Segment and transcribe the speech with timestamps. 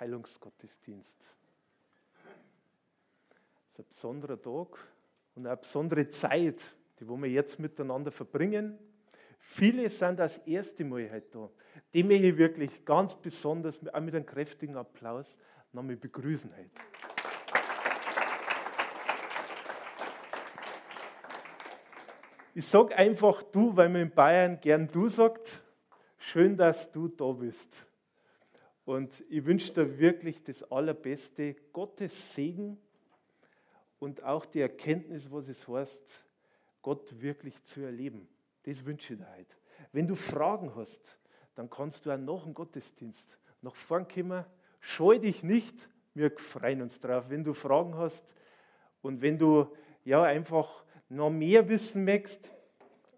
[0.00, 1.14] Heilungsgottesdienst.
[1.20, 4.78] Es ist ein besonderer Tag
[5.34, 6.60] und eine besondere Zeit,
[6.98, 8.78] die wir jetzt miteinander verbringen.
[9.38, 11.50] Viele sind das erste Mal heute da.
[11.92, 15.36] Die möchte ich wirklich ganz besonders auch mit einem kräftigen Applaus
[15.72, 16.70] nochmal begrüßen heute.
[22.54, 25.62] Ich sage einfach du, weil man in Bayern gern du sagt.
[26.18, 27.86] Schön, dass du da bist.
[28.90, 32.76] Und ich wünsche dir wirklich das Allerbeste, Gottes Segen
[34.00, 36.24] und auch die Erkenntnis, was es heißt,
[36.82, 38.26] Gott wirklich zu erleben.
[38.64, 39.54] Das wünsche ich dir heute.
[39.92, 41.20] Wenn du Fragen hast,
[41.54, 44.44] dann kannst du auch nach dem Gottesdienst nach vorn kommen.
[44.80, 48.26] Scheu dich nicht, wir freuen uns drauf, wenn du Fragen hast
[49.02, 49.68] und wenn du
[50.04, 52.50] ja einfach noch mehr wissen möchtest.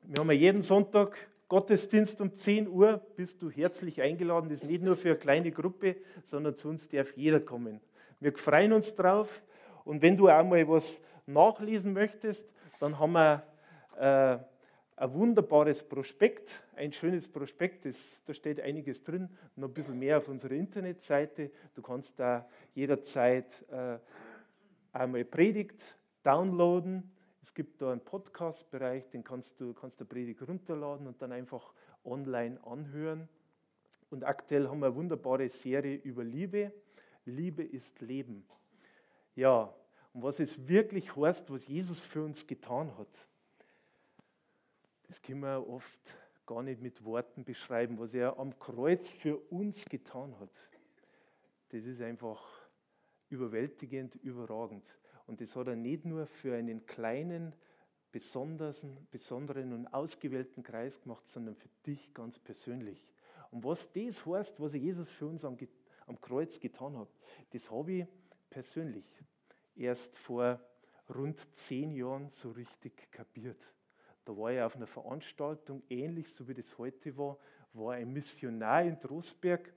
[0.03, 1.17] Wir haben ja jeden Sonntag
[1.53, 4.49] Gottesdienst um 10 Uhr, bist du herzlich eingeladen.
[4.49, 7.79] Das ist nicht nur für eine kleine Gruppe, sondern zu uns darf jeder kommen.
[8.21, 9.45] Wir freuen uns drauf.
[9.85, 12.51] Und wenn du auch mal was nachlesen möchtest,
[12.81, 13.43] dann haben wir
[13.99, 14.39] äh,
[14.97, 20.17] ein wunderbares Prospekt, ein schönes Prospekt, das, da steht einiges drin, noch ein bisschen mehr
[20.17, 21.51] auf unserer Internetseite.
[21.75, 23.99] Du kannst da jederzeit äh,
[24.95, 25.83] einmal Predigt
[26.23, 27.13] downloaden.
[27.43, 31.75] Es gibt da einen Podcast-Bereich, den kannst du kannst der Predigt runterladen und dann einfach
[32.05, 33.29] online anhören.
[34.11, 36.73] Und aktuell haben wir eine wunderbare Serie über Liebe.
[37.25, 38.47] Liebe ist Leben.
[39.35, 39.75] Ja,
[40.13, 43.29] und was es wirklich heißt, was Jesus für uns getan hat.
[45.09, 46.01] Das können wir oft
[46.47, 50.51] gar nicht mit Worten beschreiben, was er am Kreuz für uns getan hat.
[51.71, 52.43] Das ist einfach
[53.31, 54.85] überwältigend, überragend.
[55.27, 57.55] Und das hat er nicht nur für einen kleinen,
[58.11, 63.03] besonderen und ausgewählten Kreis gemacht, sondern für dich ganz persönlich.
[63.51, 65.57] Und was das heißt, was Jesus für uns am,
[66.07, 67.09] am Kreuz getan hat,
[67.51, 68.07] das habe ich
[68.51, 69.07] persönlich
[69.75, 70.61] erst vor
[71.15, 73.61] rund zehn Jahren so richtig kapiert.
[74.25, 77.39] Da war ich auf einer Veranstaltung, ähnlich so wie das heute war,
[77.73, 79.73] war ein Missionar in Trostberg.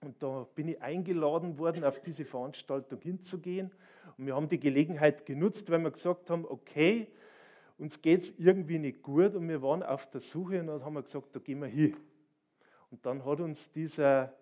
[0.00, 3.72] Und da bin ich eingeladen worden, auf diese Veranstaltung hinzugehen.
[4.16, 7.08] Und wir haben die Gelegenheit genutzt, weil wir gesagt haben, okay,
[7.78, 10.94] uns geht es irgendwie nicht gut und wir waren auf der Suche und dann haben
[10.94, 11.96] wir gesagt, da gehen wir hin.
[12.90, 14.34] Und dann hat uns dieser,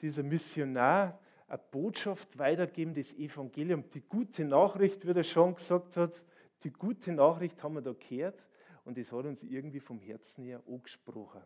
[0.00, 6.22] dieser Missionar eine Botschaft weitergeben, das Evangelium, die gute Nachricht, wie er schon gesagt hat,
[6.62, 8.46] die gute Nachricht haben wir da gehört
[8.84, 11.42] und es hat uns irgendwie vom Herzen her angesprochen.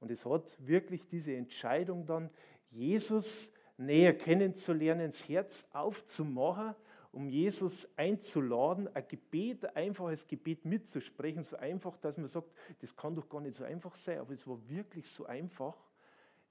[0.00, 2.30] Und es hat wirklich diese Entscheidung dann,
[2.70, 6.74] Jesus näher kennenzulernen, das Herz aufzumachen,
[7.12, 12.94] um Jesus einzuladen, ein Gebet, ein einfaches Gebet mitzusprechen, so einfach, dass man sagt, das
[12.94, 15.76] kann doch gar nicht so einfach sein, aber es war wirklich so einfach.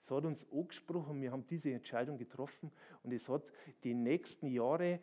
[0.03, 2.71] Es hat uns angesprochen, wir haben diese Entscheidung getroffen
[3.03, 3.43] und es hat
[3.83, 4.99] die nächsten Jahre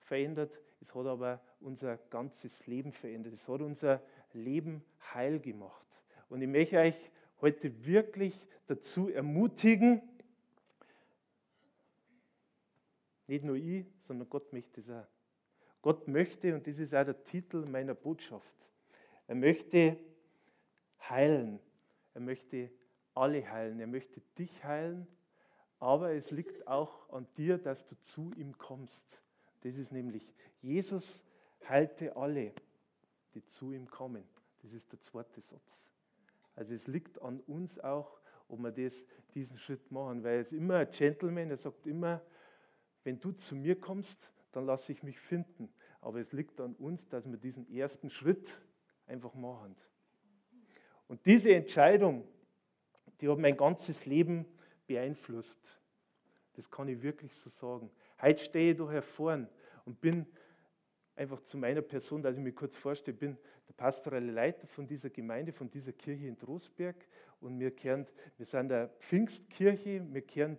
[0.00, 4.02] verändert, es hat aber unser ganzes Leben verändert, es hat unser
[4.32, 4.84] Leben
[5.14, 5.86] heil gemacht.
[6.28, 7.10] Und ich möchte euch
[7.40, 8.34] heute wirklich
[8.66, 10.02] dazu ermutigen,
[13.26, 15.06] nicht nur ich, sondern Gott möchte es auch.
[15.80, 18.54] Gott möchte, und das ist auch der Titel meiner Botschaft,
[19.26, 19.96] er möchte
[21.08, 21.58] heilen.
[22.14, 22.70] Er möchte
[23.14, 23.80] alle heilen.
[23.80, 25.06] Er möchte dich heilen,
[25.78, 29.04] aber es liegt auch an dir, dass du zu ihm kommst.
[29.62, 31.22] Das ist nämlich, Jesus
[31.68, 32.52] heilte alle
[33.34, 34.24] die zu ihm kommen.
[34.62, 35.82] Das ist der zweite Satz.
[36.54, 38.92] Also es liegt an uns auch, ob wir das,
[39.34, 42.20] diesen Schritt machen, weil es immer ein Gentleman, er sagt immer,
[43.04, 45.68] wenn du zu mir kommst, dann lasse ich mich finden.
[46.00, 48.48] Aber es liegt an uns, dass wir diesen ersten Schritt
[49.06, 49.76] einfach machen.
[51.08, 52.26] Und diese Entscheidung,
[53.20, 54.46] die hat mein ganzes Leben
[54.86, 55.60] beeinflusst.
[56.54, 57.90] Das kann ich wirklich so sagen.
[58.20, 59.46] Heute stehe ich da hervor
[59.84, 60.26] und bin
[61.14, 63.36] einfach zu meiner Person, dass ich mich kurz vorstelle, bin
[63.68, 66.96] der pastorale Leiter von dieser Gemeinde, von dieser Kirche in Trostberg
[67.40, 68.06] und wir, kehren,
[68.38, 70.58] wir sind eine Pfingstkirche, wir kehren,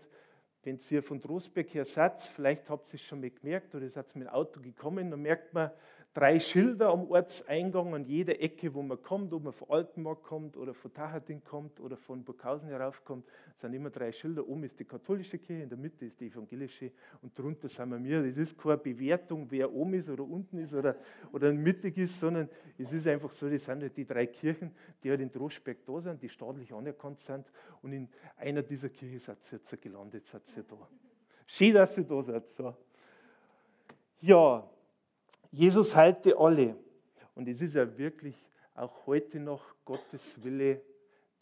[0.63, 3.91] wenn ihr von Trostberg her seid, vielleicht habt ihr es schon mal gemerkt oder ihr
[3.91, 5.71] seid mit dem Auto gekommen, dann merkt man,
[6.13, 10.57] drei Schilder am Ortseingang an jeder Ecke, wo man kommt, ob man von Altenmarkt kommt
[10.57, 13.25] oder von Tacherding kommt oder von Burghausen heraufkommt,
[13.57, 14.47] sind immer drei Schilder.
[14.47, 16.91] Oben ist die katholische Kirche, in der Mitte ist die evangelische
[17.23, 18.23] und drunter sind wir mir.
[18.23, 20.95] Das ist keine Bewertung, wer oben ist oder unten ist oder,
[21.31, 24.71] oder mittig ist, sondern es ist einfach so, das sind halt die drei Kirchen,
[25.03, 27.51] die halt in Droschberg da sind, die staatlich anerkannt sind
[27.81, 28.07] und in
[28.37, 30.77] einer dieser Kirchen seid ihr jetzt gelandet, seid ihr da.
[31.47, 32.51] Schön, dass ihr da seid.
[32.51, 32.75] So.
[34.21, 34.69] Ja,
[35.53, 36.75] Jesus heilte alle.
[37.35, 38.35] Und es ist ja wirklich
[38.73, 40.81] auch heute noch Gottes Wille,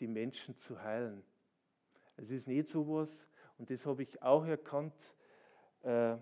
[0.01, 1.23] die Menschen zu heilen.
[2.17, 3.09] Es ist nicht so was.
[3.57, 4.93] Und das habe ich auch erkannt,
[5.83, 6.17] äh,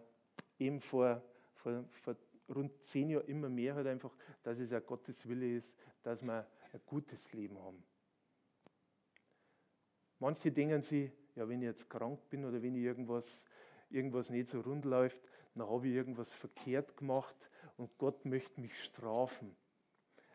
[0.59, 1.23] eben vor,
[1.55, 2.15] vor, vor
[2.47, 6.45] rund zehn Jahren immer mehr halt einfach, dass es auch Gottes Wille ist, dass wir
[6.71, 7.83] ein gutes Leben haben.
[10.19, 13.43] Manche denken sich, ja, wenn ich jetzt krank bin oder wenn ich irgendwas,
[13.89, 15.23] irgendwas nicht so rund läuft,
[15.55, 17.49] dann habe ich irgendwas verkehrt gemacht
[17.79, 19.55] und Gott möchte mich strafen.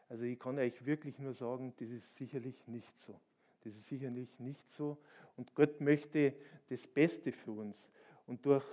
[0.09, 3.21] Also ich kann euch wirklich nur sagen, das ist sicherlich nicht so.
[3.63, 4.97] Das ist sicherlich nicht so.
[5.37, 6.35] Und Gott möchte
[6.71, 7.89] das Beste für uns.
[8.27, 8.65] Und durch,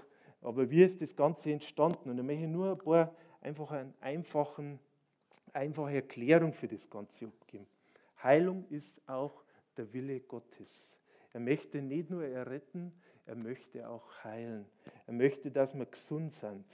[0.42, 2.10] aber wie ist das Ganze entstanden?
[2.10, 4.80] Und da möchte ich nur ein paar einfach einen einfachen,
[5.52, 7.68] einfache Erklärung für das Ganze abgeben.
[8.24, 9.44] Heilung ist auch
[9.76, 10.88] der Wille Gottes.
[11.34, 12.94] Er möchte nicht nur erretten,
[13.26, 14.66] er möchte auch heilen.
[15.08, 16.66] Er möchte, dass wir gesund sind.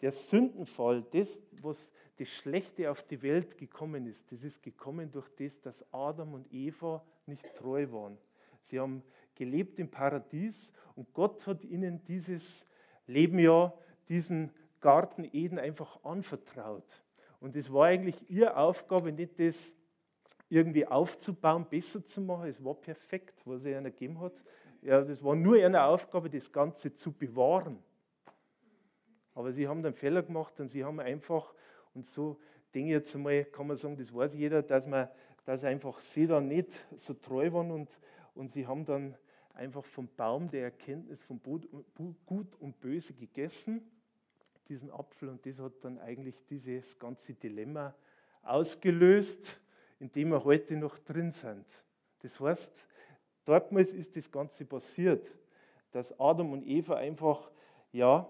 [0.00, 1.28] Der Sündenfall, das,
[1.62, 6.34] was das Schlechte auf die Welt gekommen ist, das ist gekommen durch das, dass Adam
[6.34, 8.18] und Eva nicht treu waren.
[8.66, 9.02] Sie haben
[9.34, 12.66] gelebt im Paradies und Gott hat ihnen dieses
[13.06, 13.72] Leben ja,
[14.08, 14.50] diesen
[14.80, 17.04] Garten Eden einfach anvertraut.
[17.40, 19.56] Und es war eigentlich ihre Aufgabe, nicht das
[20.48, 22.48] irgendwie aufzubauen, besser zu machen.
[22.48, 24.32] Es war perfekt, was er ihnen gegeben hat.
[24.82, 27.78] Ja, das war nur ihre Aufgabe, das Ganze zu bewahren.
[29.36, 31.54] Aber sie haben dann Fehler gemacht und sie haben einfach,
[31.94, 32.40] und so
[32.74, 35.10] denke ich jetzt einmal, kann man sagen, das weiß jeder, dass, man,
[35.44, 37.90] dass einfach sie dann nicht so treu waren und,
[38.34, 39.14] und sie haben dann
[39.52, 41.38] einfach vom Baum der Erkenntnis von
[42.24, 43.82] Gut und Böse gegessen,
[44.70, 47.94] diesen Apfel, und das hat dann eigentlich dieses ganze Dilemma
[48.42, 49.60] ausgelöst,
[50.00, 51.66] in dem wir heute noch drin sind.
[52.22, 52.72] Das heißt,
[53.44, 55.30] dortmals ist das Ganze passiert,
[55.92, 57.50] dass Adam und Eva einfach,
[57.92, 58.26] ja,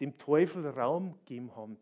[0.00, 1.78] dem Teufel Raum gegeben haben.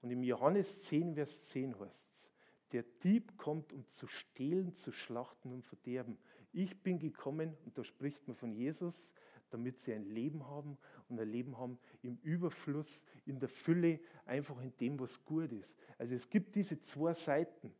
[0.00, 2.30] Und im Johannes 10, Vers 10 heißt es,
[2.72, 6.18] der Dieb kommt, um zu stehlen, zu schlachten und verderben.
[6.52, 9.10] Ich bin gekommen, und da spricht man von Jesus,
[9.50, 10.76] damit sie ein Leben haben
[11.08, 15.74] und ein Leben haben im Überfluss, in der Fülle, einfach in dem, was gut ist.
[15.98, 17.72] Also es gibt diese zwei Seiten.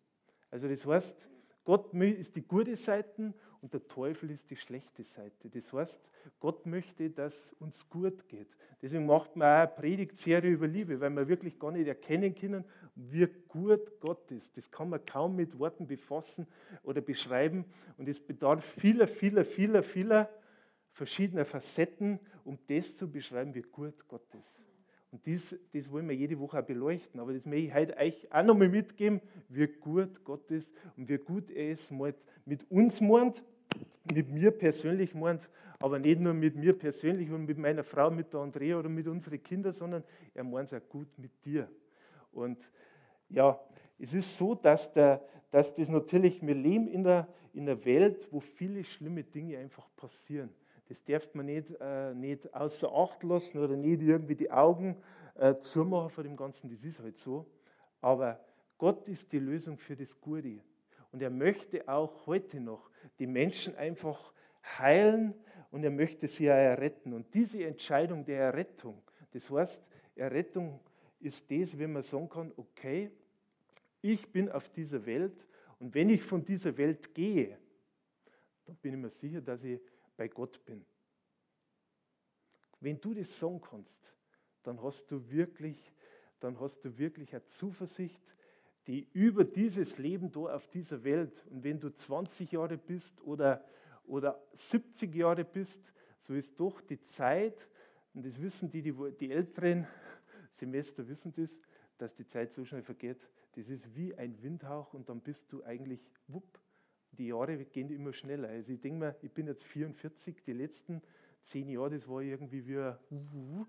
[0.51, 1.29] Also das heißt,
[1.65, 3.35] Gott ist die gute Seite
[3.67, 5.51] und der Teufel ist die schlechte Seite.
[5.51, 6.01] Das heißt,
[6.39, 8.47] Gott möchte, dass uns gut geht.
[8.81, 12.65] Deswegen macht man auch eine Predigtserie über Liebe, weil wir wirklich gar nicht erkennen können,
[12.95, 14.57] wie gut Gott ist.
[14.57, 16.47] Das kann man kaum mit Worten befassen
[16.85, 17.65] oder beschreiben.
[17.99, 20.31] Und es bedarf vieler, vieler, vieler, vieler
[20.91, 24.61] verschiedener Facetten, um das zu beschreiben, wie gut Gott ist.
[25.11, 27.19] Und das, das wollen wir jede Woche auch beleuchten.
[27.19, 31.19] Aber das möchte ich heute euch auch nochmal mitgeben, wie gut Gott ist und wie
[31.19, 31.91] gut er es
[32.45, 33.43] mit uns meint,
[34.13, 38.33] mit mir persönlich meint, aber nicht nur mit mir persönlich und mit meiner Frau, mit
[38.33, 41.69] der Andrea oder mit unseren Kindern, sondern er meint es auch gut mit dir.
[42.33, 42.71] Und
[43.29, 43.59] ja,
[43.99, 48.29] es ist so, dass, der, dass das natürlich, wir leben in der, in der Welt,
[48.31, 50.51] wo viele schlimme Dinge einfach passieren.
[50.89, 54.97] Das darf man nicht, äh, nicht außer Acht lassen oder nicht irgendwie die Augen
[55.35, 56.71] äh, zumachen vor dem Ganzen.
[56.71, 57.47] Das ist halt so.
[58.01, 58.39] Aber
[58.79, 60.61] Gott ist die Lösung für das Gute.
[61.17, 64.35] Und er möchte auch heute noch die Menschen einfach
[64.79, 65.33] heilen
[65.71, 67.15] und er möchte sie erretten.
[67.15, 69.83] Und diese Entscheidung der Errettung, das heißt,
[70.15, 70.79] Errettung
[71.19, 73.11] ist das, wenn man sagen kann, okay,
[74.03, 75.47] ich bin auf dieser Welt
[75.79, 77.57] und wenn ich von dieser Welt gehe,
[78.67, 79.81] dann bin ich mir sicher, dass ich
[80.19, 80.85] bei Gott bin.
[82.79, 83.97] Wenn du das sagen kannst,
[84.65, 85.95] dann hast du wirklich,
[86.41, 88.21] dann hast du wirklich eine Zuversicht,
[88.87, 93.65] die über dieses Leben da auf dieser Welt, und wenn du 20 Jahre bist oder,
[94.07, 97.69] oder 70 Jahre bist, so ist doch die Zeit,
[98.15, 99.87] und das wissen die, die, die älteren
[100.53, 101.59] Semester wissen das,
[101.99, 103.29] dass die Zeit so schnell vergeht.
[103.53, 106.61] Das ist wie ein Windhauch und dann bist du eigentlich, wupp,
[107.13, 108.49] die Jahre gehen immer schneller.
[108.49, 111.03] Also ich denke mir, ich bin jetzt 44, die letzten
[111.43, 113.67] zehn Jahre, das war irgendwie wie ein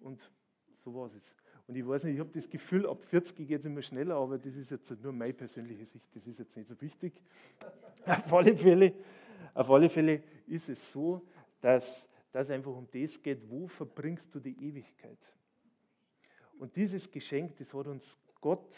[0.00, 0.30] und
[0.84, 1.34] so war es.
[1.70, 4.38] Und ich weiß nicht, ich habe das Gefühl, ab 40 geht es immer schneller, aber
[4.38, 7.12] das ist jetzt nur meine persönliche Sicht, das ist jetzt nicht so wichtig.
[8.06, 8.92] auf, alle Fälle,
[9.54, 11.22] auf alle Fälle ist es so,
[11.60, 15.20] dass das einfach um das geht, wo verbringst du die Ewigkeit?
[16.58, 18.74] Und dieses Geschenk, das hat uns Gott,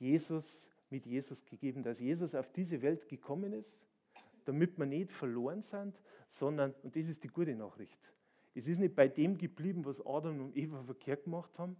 [0.00, 3.72] Jesus, mit Jesus gegeben, dass Jesus auf diese Welt gekommen ist,
[4.46, 5.94] damit wir nicht verloren sind,
[6.28, 8.00] sondern, und das ist die gute Nachricht,
[8.56, 11.76] es ist nicht bei dem geblieben, was Adam und Eva verkehrt gemacht haben,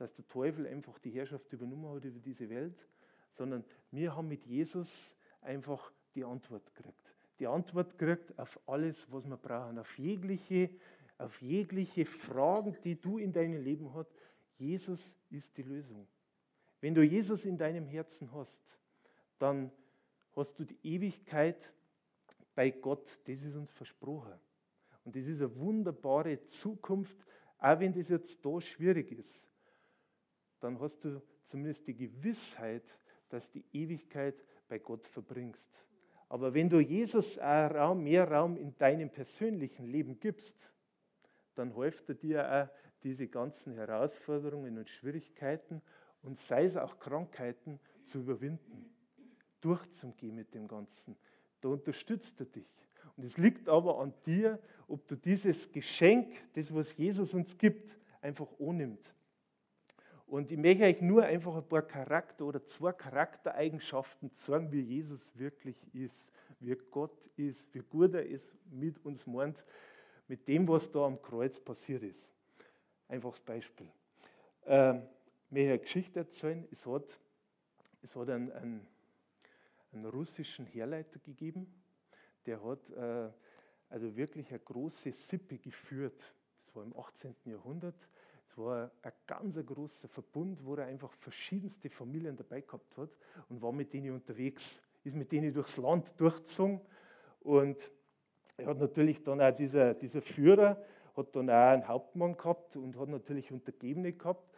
[0.00, 2.86] dass der Teufel einfach die Herrschaft übernommen hat über diese Welt,
[3.34, 7.14] sondern wir haben mit Jesus einfach die Antwort gekriegt.
[7.38, 10.70] Die Antwort gekriegt auf alles, was wir brauchen, auf jegliche,
[11.18, 14.10] auf jegliche Fragen, die du in deinem Leben hast.
[14.56, 16.06] Jesus ist die Lösung.
[16.80, 18.58] Wenn du Jesus in deinem Herzen hast,
[19.38, 19.70] dann
[20.34, 21.70] hast du die Ewigkeit
[22.54, 23.06] bei Gott.
[23.26, 24.32] Das ist uns versprochen.
[25.04, 27.18] Und das ist eine wunderbare Zukunft,
[27.58, 29.49] auch wenn das jetzt da schwierig ist.
[30.60, 32.84] Dann hast du zumindest die Gewissheit,
[33.28, 35.68] dass die Ewigkeit bei Gott verbringst.
[36.28, 40.72] Aber wenn du Jesus Raum, mehr Raum in deinem persönlichen Leben gibst,
[41.56, 42.68] dann hilft er dir auch
[43.02, 45.82] diese ganzen Herausforderungen und Schwierigkeiten
[46.22, 48.94] und sei es auch Krankheiten zu überwinden,
[49.60, 51.16] durchzugehen mit dem Ganzen.
[51.60, 52.68] Da unterstützt er dich.
[53.16, 57.98] Und es liegt aber an dir, ob du dieses Geschenk, das was Jesus uns gibt,
[58.20, 59.14] einfach annimmt.
[60.30, 65.36] Und ich möchte euch nur einfach ein paar Charakter oder zwei Charaktereigenschaften zeigen, wie Jesus
[65.36, 66.24] wirklich ist,
[66.60, 69.64] wie Gott ist, wie gut er ist, mit uns meint,
[70.28, 72.24] mit dem, was da am Kreuz passiert ist.
[73.08, 73.88] Einfaches Beispiel.
[74.66, 75.02] Ähm,
[75.50, 76.64] möchte eine Geschichte erzählen.
[76.70, 77.18] Es hat,
[78.00, 78.86] es hat einen, einen,
[79.92, 81.66] einen russischen Herleiter gegeben,
[82.46, 83.30] der hat äh,
[83.88, 86.22] also wirklich eine große Sippe geführt.
[86.64, 87.34] Das war im 18.
[87.46, 87.96] Jahrhundert.
[88.50, 93.10] Es war ein ganz großer Verbund, wo er einfach verschiedenste Familien dabei gehabt hat
[93.48, 96.80] und war mit denen unterwegs, ist mit denen durchs Land durchgezogen.
[97.40, 97.78] Und
[98.56, 100.82] er hat natürlich dann auch dieser, dieser Führer,
[101.16, 104.52] hat dann auch einen Hauptmann gehabt und hat natürlich Untergebene gehabt.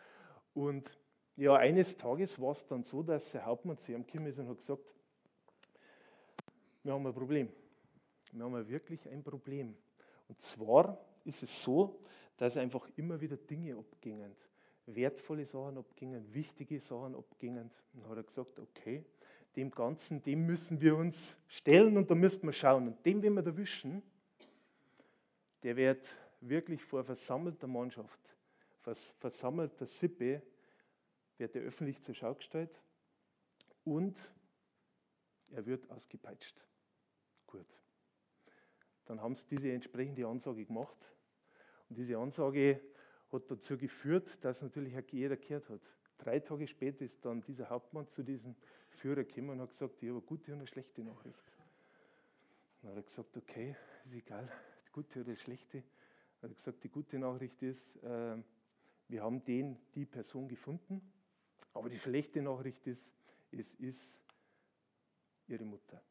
[0.54, 0.90] Und
[1.36, 4.48] ja, eines Tages war es dann so, dass der Hauptmann zu ihm gekommen ist und
[4.48, 4.94] hat gesagt,
[6.82, 7.50] wir haben ein Problem.
[8.32, 9.76] Wir haben wirklich ein Problem.
[10.28, 12.00] Und zwar ist es so,
[12.36, 14.34] dass einfach immer wieder Dinge abgingen.
[14.86, 17.70] Wertvolle Sachen abgingen, wichtige Sachen abgingen.
[17.92, 19.04] Und dann hat er gesagt, okay,
[19.54, 22.88] dem Ganzen, dem müssen wir uns stellen und da müssen wir schauen.
[22.88, 24.02] Und dem, wenn wir erwischen,
[25.62, 26.04] der wird
[26.40, 28.20] wirklich vor versammelter Mannschaft,
[28.80, 30.42] vor versammelter Sippe,
[31.38, 32.80] wird er öffentlich zur Schau gestellt
[33.84, 34.16] und
[35.50, 36.60] er wird ausgepeitscht.
[37.46, 37.66] Gut.
[39.04, 40.96] Dann haben sie diese entsprechende Ansage gemacht
[41.92, 42.80] und diese Ansage
[43.30, 45.82] hat dazu geführt, dass natürlich auch jeder gehört hat.
[46.16, 48.56] Drei Tage später ist dann dieser Hauptmann zu diesem
[48.88, 51.52] Führer gekommen und hat gesagt, ich habe eine gute und eine schlechte Nachricht.
[52.80, 54.50] Dann hat er gesagt, okay, ist egal,
[54.86, 55.82] die gute oder die schlechte.
[56.40, 58.36] Dann hat er gesagt, die gute Nachricht ist, äh,
[59.08, 61.02] wir haben den, die Person gefunden,
[61.74, 63.06] aber die schlechte Nachricht ist,
[63.50, 64.18] es ist
[65.46, 66.02] ihre Mutter.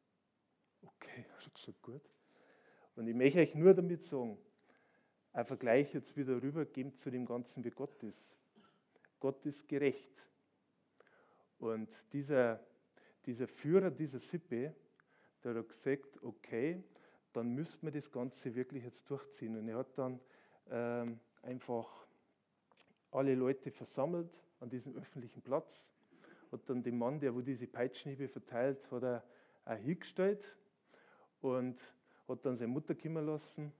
[0.84, 2.08] Okay, hat er gesagt, gut.
[2.96, 4.38] Und ich möchte euch nur damit sagen,
[5.34, 8.38] ein Vergleich jetzt wieder rübergeben zu dem Ganzen, wie Gott ist.
[9.20, 10.28] Gott ist gerecht.
[11.60, 12.60] Und dieser,
[13.26, 14.74] dieser Führer dieser Sippe,
[15.44, 16.84] der hat gesagt, okay,
[17.34, 19.58] dann müsste man das Ganze wirklich jetzt durchziehen.
[19.58, 20.20] Und er hat dann
[20.70, 21.88] ähm, einfach
[23.12, 25.86] alle Leute versammelt an diesem öffentlichen Platz,
[26.52, 29.24] hat dann den Mann, der wo diese Peitschenhiebe verteilt, hat er
[29.66, 30.58] auch hingestellt
[31.42, 31.80] und
[32.28, 33.72] hat dann seine Mutter kommen lassen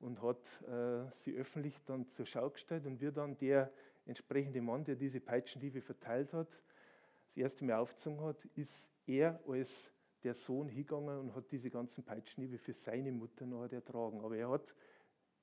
[0.00, 3.72] und hat äh, sie öffentlich dann zur Schau gestellt und wir dann der
[4.06, 6.48] entsprechende Mann, der diese Peitschendiebe verteilt hat,
[7.28, 12.02] das erste Mal aufgezogen hat, ist er als der Sohn hingegangen und hat diese ganzen
[12.02, 14.20] Peitschenhiebe für seine Mutter noch ertragen.
[14.20, 14.74] Aber er hat,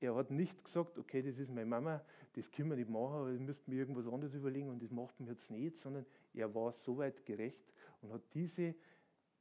[0.00, 2.04] er hat nicht gesagt, okay, das ist meine Mama,
[2.34, 5.28] das können wir nicht machen, das müssten wir irgendwas anderes überlegen und das macht man
[5.28, 6.04] jetzt nicht, sondern
[6.34, 8.74] er war soweit gerecht und hat diese,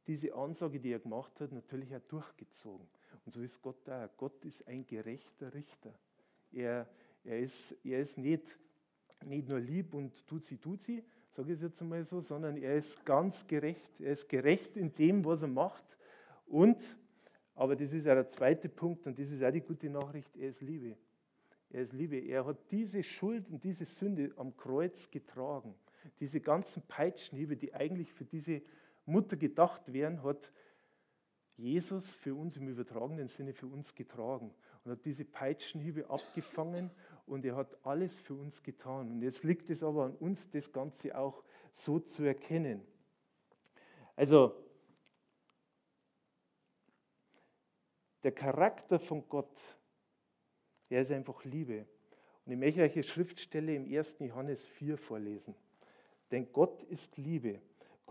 [0.08, 2.88] diese Ansage, die er gemacht hat, natürlich auch durchgezogen.
[3.25, 4.10] Und so ist Gott da.
[4.18, 5.94] Gott ist ein gerechter Richter.
[6.51, 6.88] Er,
[7.24, 8.58] er, ist, er ist nicht,
[9.25, 12.58] nicht nur lieb und tut sie, tut sie, sage ich es jetzt einmal so, sondern
[12.58, 14.00] er ist ganz gerecht.
[14.00, 15.86] Er ist gerecht in dem, was er macht.
[16.48, 16.82] Und,
[17.56, 20.50] aber das ist ja der zweite Punkt und das ist auch die gute Nachricht, er
[20.50, 20.98] ist Liebe.
[21.70, 22.18] Er ist Liebe.
[22.18, 25.74] Er hat diese Schuld und diese Sünde am Kreuz getragen.
[26.20, 28.62] Diese ganzen Peitschenhiebe, die eigentlich für diese
[29.06, 30.51] Mutter gedacht wären, hat
[31.62, 34.51] Jesus für uns im übertragenen Sinne für uns getragen
[34.84, 36.89] und hat diese Peitschenhiebe abgefangen
[37.27, 39.12] und er hat alles für uns getan.
[39.12, 42.82] Und jetzt liegt es aber an uns, das Ganze auch so zu erkennen.
[44.15, 44.56] Also,
[48.24, 49.60] der Charakter von Gott,
[50.89, 51.86] der ist einfach Liebe.
[52.46, 54.18] Und ich möchte euch eine Schriftstelle im 1.
[54.20, 55.53] Johannes 4 vorlesen.
[56.32, 57.62] Denn Gott ist Liebe.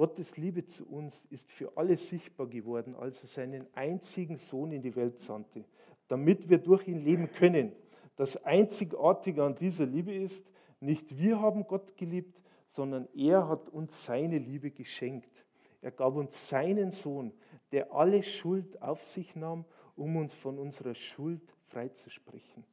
[0.00, 4.80] Gottes Liebe zu uns ist für alle sichtbar geworden, als er seinen einzigen Sohn in
[4.80, 5.62] die Welt sandte,
[6.09, 7.73] damit wir durch ihn leben können.
[8.16, 12.40] Das Einzigartige an dieser Liebe ist, nicht wir haben Gott geliebt,
[12.71, 15.45] sondern er hat uns seine Liebe geschenkt.
[15.83, 17.35] Er gab uns seinen Sohn,
[17.71, 19.66] der alle Schuld auf sich nahm,
[19.97, 22.64] um uns von unserer Schuld freizusprechen.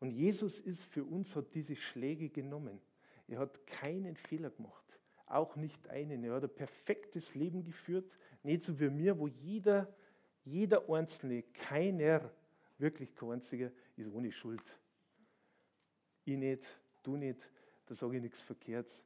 [0.00, 2.80] Und Jesus ist für uns, hat diese Schläge genommen.
[3.30, 4.84] Er hat keinen Fehler gemacht,
[5.26, 6.22] auch nicht einen.
[6.24, 8.10] Er hat ein perfektes Leben geführt,
[8.42, 9.88] nicht so wie mir, wo jeder
[10.44, 12.30] jeder Einzelne, keiner,
[12.78, 14.62] wirklich kein einziger, ist ohne Schuld.
[16.24, 16.64] Ich nicht,
[17.02, 17.40] du nicht,
[17.86, 19.04] da sage ich nichts Verkehrtes.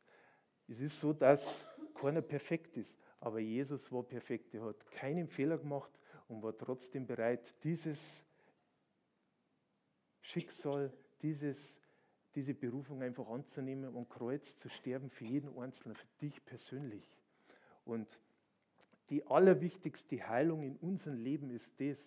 [0.68, 4.54] Es ist so, dass keiner perfekt ist, aber Jesus war perfekt.
[4.54, 5.90] Er hat keinen Fehler gemacht
[6.28, 7.98] und war trotzdem bereit, dieses
[10.20, 11.76] Schicksal, dieses,
[12.34, 17.04] diese Berufung einfach anzunehmen und Kreuz zu sterben für jeden Einzelnen, für dich persönlich.
[17.84, 18.08] Und
[19.10, 21.98] die allerwichtigste Heilung in unserem Leben ist das,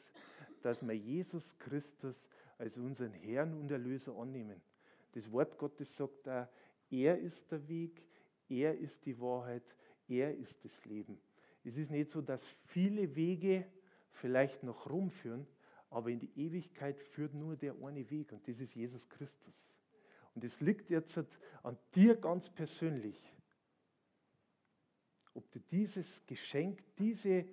[0.62, 4.62] dass wir Jesus Christus als unseren Herrn und Erlöser annehmen.
[5.13, 6.50] Das Wort Gottes sagt da,
[6.89, 8.03] er ist der Weg,
[8.50, 9.63] er ist die Wahrheit,
[10.07, 11.19] er ist das Leben.
[11.63, 13.65] Es ist nicht so, dass viele Wege
[14.12, 15.46] vielleicht noch rumführen,
[15.89, 19.76] aber in die Ewigkeit führt nur der eine Weg und das ist Jesus Christus.
[20.38, 21.17] Und es liegt jetzt
[21.63, 23.20] an dir ganz persönlich,
[25.34, 27.44] ob du dieses Geschenk, diese,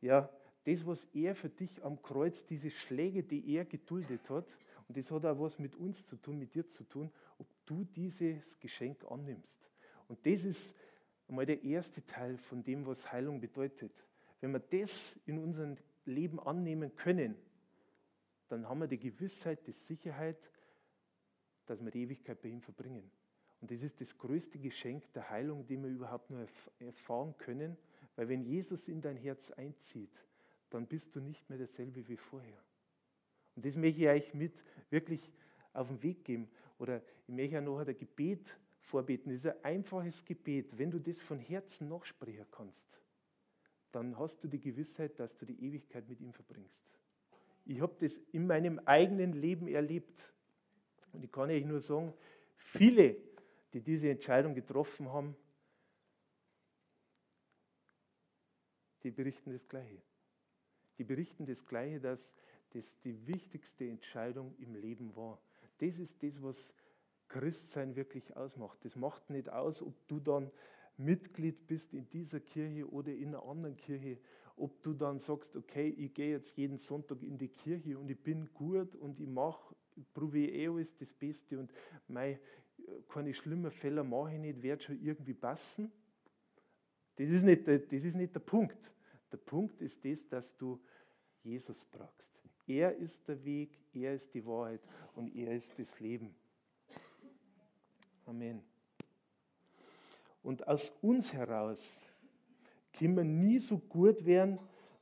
[0.00, 0.28] ja,
[0.64, 4.48] das, was er für dich am Kreuz, diese Schläge, die er geduldet hat,
[4.88, 7.84] und das hat auch was mit uns zu tun, mit dir zu tun, ob du
[7.84, 9.70] dieses Geschenk annimmst.
[10.08, 10.74] Und das ist
[11.28, 13.92] einmal der erste Teil von dem, was Heilung bedeutet.
[14.40, 17.36] Wenn wir das in unserem Leben annehmen können,
[18.48, 20.50] dann haben wir die Gewissheit, die Sicherheit,
[21.66, 23.10] dass wir die Ewigkeit bei ihm verbringen.
[23.60, 26.46] Und das ist das größte Geschenk der Heilung, die wir überhaupt nur
[26.78, 27.76] erfahren können,
[28.14, 30.24] weil wenn Jesus in dein Herz einzieht,
[30.70, 32.62] dann bist du nicht mehr derselbe wie vorher.
[33.54, 34.52] Und das möchte ich euch mit
[34.90, 35.32] wirklich
[35.72, 36.48] auf den Weg geben.
[36.78, 39.32] Oder ich möchte auch noch ein Gebet vorbeten.
[39.32, 40.76] Das ist ein einfaches Gebet.
[40.78, 42.86] Wenn du das von Herzen nachsprechen kannst,
[43.92, 46.84] dann hast du die Gewissheit, dass du die Ewigkeit mit ihm verbringst.
[47.64, 50.32] Ich habe das in meinem eigenen Leben erlebt.
[51.16, 52.12] Und ich kann euch nur sagen,
[52.56, 53.16] viele,
[53.72, 55.34] die diese Entscheidung getroffen haben,
[59.02, 60.02] die berichten das Gleiche.
[60.98, 62.30] Die berichten das Gleiche, dass
[62.74, 65.40] das die wichtigste Entscheidung im Leben war.
[65.78, 66.70] Das ist das, was
[67.28, 68.84] Christsein wirklich ausmacht.
[68.84, 70.50] Das macht nicht aus, ob du dann
[70.98, 74.18] Mitglied bist in dieser Kirche oder in einer anderen Kirche,
[74.56, 78.22] ob du dann sagst, okay, ich gehe jetzt jeden Sonntag in die Kirche und ich
[78.22, 79.75] bin gut und ich mache,
[80.14, 81.72] probiere eh alles das Beste und
[82.08, 82.38] mei,
[83.08, 85.90] keine schlimmen Fälle mache ich nicht, wird schon irgendwie passen.
[87.16, 88.92] Das ist, nicht, das ist nicht der Punkt.
[89.32, 90.78] Der Punkt ist das, dass du
[91.42, 92.26] Jesus brauchst.
[92.66, 94.80] Er ist der Weg, er ist die Wahrheit
[95.14, 96.34] und er ist das Leben.
[98.26, 98.62] Amen.
[100.42, 101.80] Und aus uns heraus
[102.92, 104.58] können wir nie so gut werden,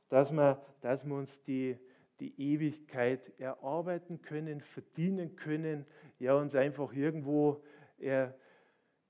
[0.09, 1.77] dass wir, dass wir uns die,
[2.19, 5.85] die Ewigkeit erarbeiten können, verdienen können,
[6.19, 7.63] ja, uns einfach irgendwo
[7.97, 8.27] äh,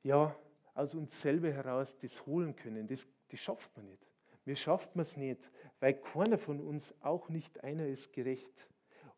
[0.04, 0.36] ja,
[0.74, 2.88] aus uns selber heraus das holen können.
[2.88, 4.06] Das, das schafft man nicht.
[4.46, 8.68] Mir schafft man es nicht, weil keiner von uns, auch nicht einer, ist gerecht.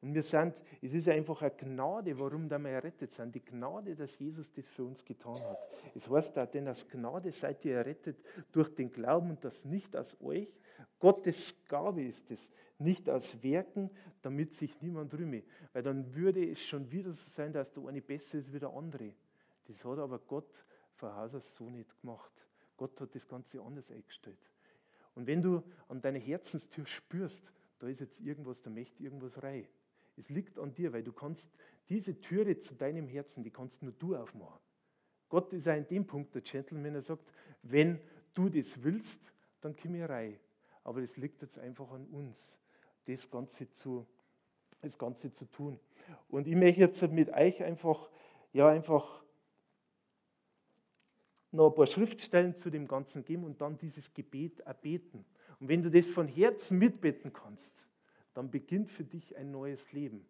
[0.02, 3.34] Und wir sind, es ist einfach eine Gnade, warum wir errettet sind.
[3.34, 5.58] Die Gnade, dass Jesus das für uns getan hat.
[5.96, 8.18] Es heißt da, denn aus Gnade seid ihr errettet
[8.52, 10.50] durch den Glauben und das nicht aus euch.
[11.00, 13.90] Gottes Gabe ist es, nicht aus Werken,
[14.22, 15.44] damit sich niemand rühme.
[15.74, 18.70] Weil dann würde es schon wieder so sein, dass der eine besser ist wie der
[18.70, 19.14] andere.
[19.66, 22.32] Das hat aber Gott von Haus aus so nicht gemacht.
[22.78, 24.38] Gott hat das Ganze anders eingestellt.
[25.16, 29.68] Und wenn du an deiner Herzenstür spürst, da ist jetzt irgendwas, da möchte irgendwas rein.
[30.18, 31.50] Es liegt an dir, weil du kannst
[31.90, 34.60] diese Türe zu deinem Herzen, die kannst nur du aufmachen.
[35.30, 37.24] Gott ist auch in dem Punkt der Gentleman, er sagt,
[37.62, 38.00] wenn
[38.34, 39.22] du das willst,
[39.62, 40.40] dann komm ich rein.
[40.84, 42.38] Aber es liegt jetzt einfach an uns,
[43.06, 44.06] das Ganze zu,
[44.82, 45.80] das Ganze zu tun.
[46.30, 48.10] Und ich möchte jetzt mit euch einfach,
[48.54, 49.24] ja, einfach
[51.52, 55.26] noch ein paar Schriftstellen zu dem Ganzen geben und dann dieses Gebet erbeten.
[55.60, 57.74] Und wenn du das von Herzen mitbeten kannst,
[58.38, 60.26] dann beginnt für dich ein neues Leben.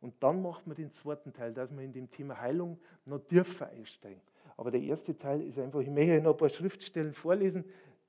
[0.00, 3.68] Und dann macht man den zweiten Teil, dass wir in dem Thema Heilung noch tiefer
[3.68, 4.20] einsteigen.
[4.56, 7.64] Aber der erste Teil ist einfach, ich möchte noch ein paar Schriftstellen vorlesen.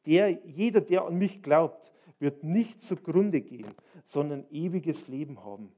[0.07, 5.71] Der, jeder, der an mich glaubt, wird nicht zugrunde gehen, sondern ewiges Leben haben.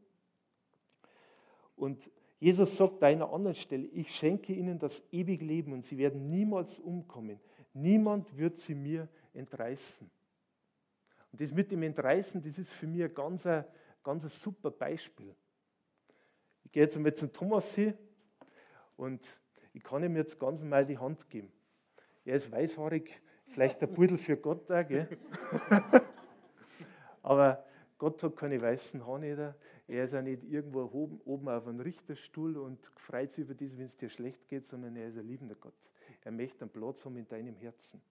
[1.76, 2.10] Und
[2.40, 6.30] Jesus sagt an einer anderen Stelle, ich schenke ihnen das ewige Leben und sie werden
[6.30, 7.40] niemals umkommen.
[7.74, 10.10] Niemand wird sie mir entreißen.
[11.36, 13.46] Und das mit dem Entreißen, das ist für mich ein ganz,
[14.02, 15.36] ganz super Beispiel.
[16.64, 17.94] Ich gehe jetzt einmal zum Thomas hin
[18.96, 19.22] und
[19.74, 21.52] ich kann ihm jetzt ganz mal die Hand geben.
[22.24, 25.10] Er ist weißhaarig, vielleicht der Pudel für Gott da, gell?
[27.22, 27.66] Aber
[27.98, 29.56] Gott hat keine weißen Haare.
[29.90, 33.78] Er ist auch nicht irgendwo oben, oben auf einem Richterstuhl und freut sich über das,
[33.78, 35.76] wenn es dir schlecht geht, sondern er ist ein liebender Gott.
[36.24, 38.02] Er möchte einen Platz haben in deinem Herzen.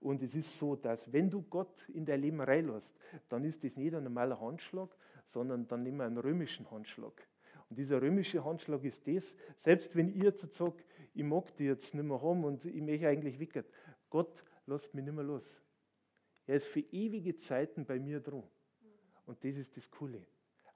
[0.00, 2.96] Und es ist so, dass wenn du Gott in dein Leben reinlässt,
[3.28, 4.90] dann ist das nicht ein normaler Handschlag,
[5.26, 7.26] sondern dann nehmen wir einen römischen Handschlag.
[7.68, 11.94] Und dieser römische Handschlag ist das, selbst wenn ihr jetzt sagt, ich mag die jetzt
[11.94, 13.64] nicht mehr haben und ich möchte eigentlich weg,
[14.10, 15.60] Gott lässt mich nicht mehr los.
[16.46, 18.44] Er ist für ewige Zeiten bei mir dran.
[19.24, 20.24] Und das ist das Coole.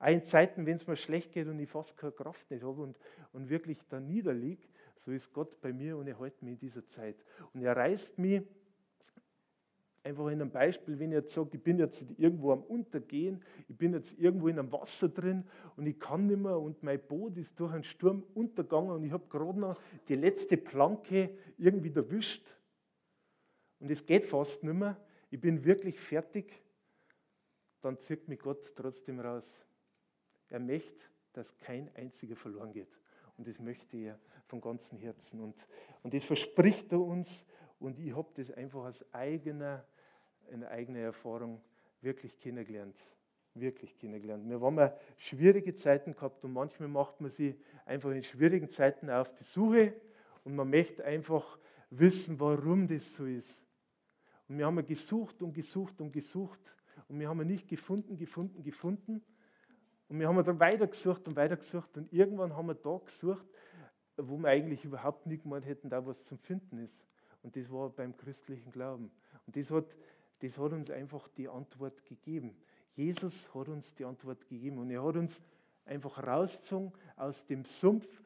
[0.01, 2.83] Auch in Zeiten, wenn es mir schlecht geht und ich fast keine Kraft nicht habe
[2.83, 2.99] und,
[3.33, 4.67] und wirklich da niederliege,
[5.05, 7.17] so ist Gott bei mir und er hält mich in dieser Zeit.
[7.55, 8.43] Und er reißt mich
[10.03, 13.77] einfach in einem Beispiel, wenn ich jetzt sage, ich bin jetzt irgendwo am Untergehen, ich
[13.77, 15.45] bin jetzt irgendwo in einem Wasser drin
[15.77, 19.13] und ich kann nicht mehr und mein Boot ist durch einen Sturm untergegangen und ich
[19.13, 22.47] habe gerade noch die letzte Planke irgendwie erwischt
[23.79, 24.97] und es geht fast nicht mehr,
[25.31, 26.63] ich bin wirklich fertig,
[27.81, 29.45] dann zieht mich Gott trotzdem raus.
[30.49, 32.99] Er möchte, dass kein einziger verloren geht.
[33.37, 35.41] Und das möchte er von ganzem Herzen.
[35.41, 35.67] Und,
[36.03, 37.47] und das verspricht er uns.
[37.81, 39.85] Und ich habe das einfach aus eigener,
[40.51, 41.61] in eigener Erfahrung
[42.03, 42.95] wirklich kennengelernt.
[43.55, 44.49] Wirklich kennengelernt.
[44.49, 49.35] Wir haben schwierige Zeiten gehabt und manchmal macht man sie einfach in schwierigen Zeiten auf
[49.35, 49.95] die Suche
[50.45, 53.61] und man möchte einfach wissen, warum das so ist.
[54.47, 56.61] Und wir haben gesucht und gesucht und gesucht
[57.09, 59.23] und wir haben nicht gefunden, gefunden, gefunden.
[60.09, 63.47] Und wir haben dann weitergesucht und weitergesucht und irgendwann haben wir da gesucht,
[64.17, 67.07] wo wir eigentlich überhaupt nicht gemeint hätten, da was zum Finden ist.
[67.43, 69.11] Und das war beim christlichen Glauben.
[69.47, 69.87] Und das hat,
[70.41, 72.57] das hat uns einfach die Antwort gegeben.
[72.95, 75.41] Jesus hat uns die Antwort gegeben und er hat uns
[75.85, 78.23] einfach rausgezogen aus dem Sumpf,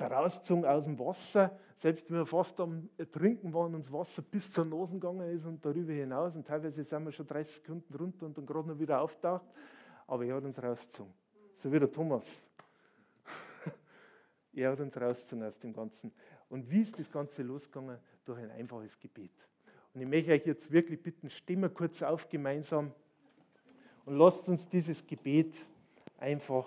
[0.00, 4.52] rausgezogen aus dem Wasser, selbst wenn wir fast am Trinken waren und das Wasser bis
[4.52, 8.26] zur Nase gegangen ist und darüber hinaus und teilweise sind wir schon 30 Sekunden runter
[8.26, 9.46] und dann gerade noch wieder auftaucht,
[10.06, 11.12] aber er hat uns rausgezogen.
[11.56, 12.24] So wie der Thomas.
[14.52, 16.12] er hat uns rausgezogen aus dem Ganzen.
[16.48, 17.98] Und wie ist das Ganze losgegangen?
[18.26, 19.32] Durch ein einfaches Gebet.
[19.94, 22.92] Und ich möchte euch jetzt wirklich bitten, stehen wir kurz auf gemeinsam
[24.04, 25.54] und lasst uns dieses Gebet
[26.18, 26.66] einfach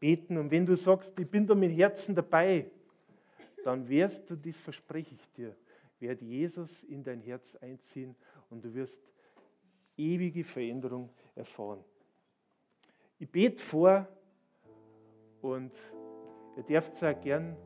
[0.00, 0.36] beten.
[0.38, 2.68] Und wenn du sagst, ich bin da mit Herzen dabei,
[3.64, 5.54] dann wirst du, das verspreche ich dir,
[6.00, 8.16] wird Jesus in dein Herz einziehen
[8.50, 9.00] und du wirst
[9.96, 11.84] ewige Veränderung erfahren.
[13.18, 14.08] Ich bete vor
[15.40, 15.72] und
[16.56, 17.56] ihr dürft auch gern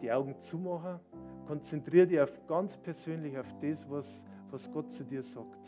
[0.00, 1.00] die Augen zumachen.
[1.46, 5.58] Konzentriere dich auf, ganz persönlich auf das, was, was Gott zu dir sagt.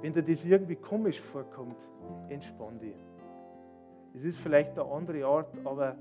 [0.00, 1.76] Wenn dir das irgendwie komisch vorkommt,
[2.28, 2.96] entspann dich.
[4.14, 5.96] Es ist vielleicht eine andere Art, aber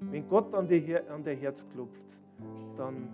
[0.00, 2.04] wenn Gott an, die, an dein Herz klopft,
[2.76, 3.08] dann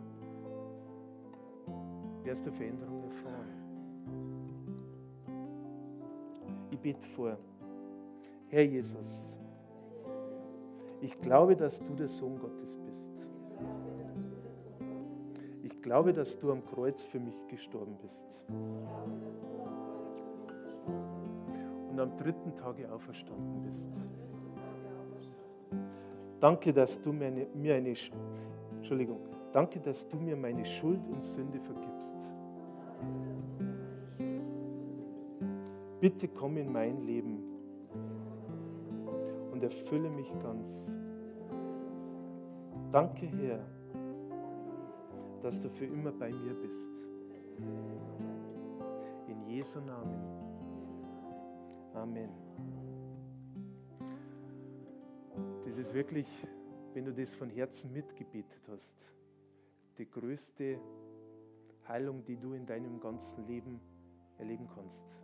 [2.22, 3.48] wirst du Veränderung erfahren.
[6.70, 7.36] Ich bete vor.
[8.48, 9.36] Herr Jesus,
[11.00, 13.17] ich glaube, dass du der Sohn Gottes bist.
[15.78, 18.44] Ich glaube, dass du am Kreuz für mich gestorben bist.
[21.88, 23.88] Und am dritten Tage auferstanden bist.
[26.40, 27.94] Danke, dass du mir eine, mir eine
[28.74, 29.20] Entschuldigung,
[29.52, 32.08] danke, dass du mir meine Schuld und Sünde vergibst.
[36.00, 37.38] Bitte komm in mein Leben
[39.52, 40.90] und erfülle mich ganz.
[42.90, 43.77] Danke, Herr,
[45.48, 46.84] dass du für immer bei mir bist.
[49.28, 50.20] In Jesu Namen.
[51.94, 52.28] Amen.
[55.64, 56.26] Das ist wirklich,
[56.92, 58.92] wenn du das von Herzen mitgebetet hast,
[59.96, 60.78] die größte
[61.88, 63.80] Heilung, die du in deinem ganzen Leben
[64.36, 65.16] erleben kannst.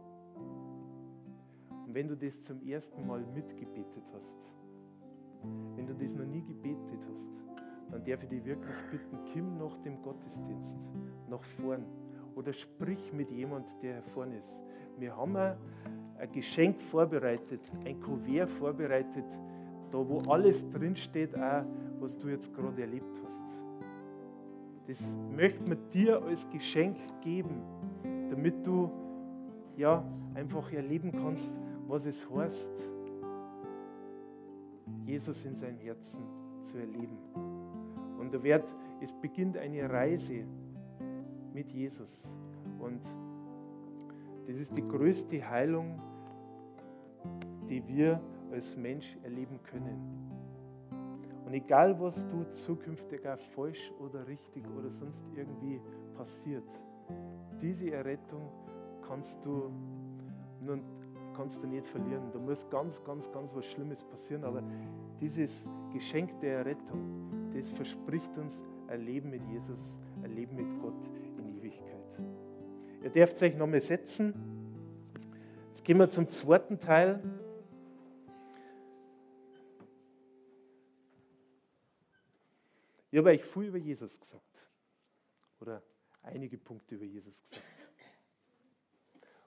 [1.86, 4.54] Und wenn du das zum ersten Mal mitgebetet hast,
[5.76, 7.43] wenn du das noch nie gebetet hast,
[7.94, 10.74] dann darf ich dich wirklich bitten, komm nach dem Gottesdienst
[11.30, 11.84] nach vorn
[12.34, 14.52] oder sprich mit jemand, der vorne ist.
[14.98, 15.56] Wir haben ein
[16.32, 19.24] Geschenk vorbereitet, ein Kuvert vorbereitet,
[19.92, 21.64] da wo alles drinsteht, auch
[22.00, 23.46] was du jetzt gerade erlebt hast.
[24.88, 27.62] Das möchte man dir als Geschenk geben,
[28.28, 28.90] damit du
[29.76, 30.04] ja
[30.34, 31.52] einfach erleben kannst,
[31.86, 32.72] was es heißt,
[35.06, 36.24] Jesus in seinem Herzen
[36.64, 37.18] zu erleben.
[38.34, 38.64] Da wird,
[39.00, 40.44] es beginnt eine Reise
[41.52, 42.26] mit Jesus.
[42.80, 43.00] Und
[44.48, 46.00] das ist die größte Heilung,
[47.70, 48.20] die wir
[48.50, 50.32] als Mensch erleben können.
[51.46, 55.80] Und egal, was du zukünftig auch falsch oder richtig oder sonst irgendwie
[56.16, 56.64] passiert,
[57.62, 58.50] diese Errettung
[59.06, 59.70] kannst du
[60.60, 60.82] nun
[61.36, 62.30] kannst du nicht verlieren.
[62.32, 64.44] Da muss ganz, ganz, ganz was Schlimmes passieren.
[64.44, 64.62] Aber
[65.20, 69.78] dieses Geschenk der Errettung, das verspricht uns ein Leben mit Jesus,
[70.22, 72.20] ein Leben mit Gott in Ewigkeit.
[73.02, 74.34] Ihr dürft euch nochmal setzen.
[75.70, 77.22] Jetzt gehen wir zum zweiten Teil.
[83.10, 84.42] Ich habe euch viel über Jesus gesagt.
[85.60, 85.82] Oder
[86.22, 87.64] einige Punkte über Jesus gesagt.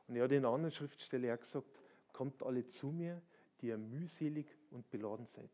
[0.07, 1.67] Und er hat in einer anderen Schriftstelle auch gesagt,
[2.13, 3.21] kommt alle zu mir,
[3.59, 5.49] die ihr mühselig und beladen seid.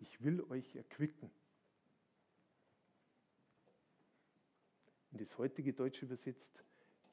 [0.00, 1.30] Ich will euch erquicken.
[5.16, 6.62] In das heutige Deutsch übersetzt,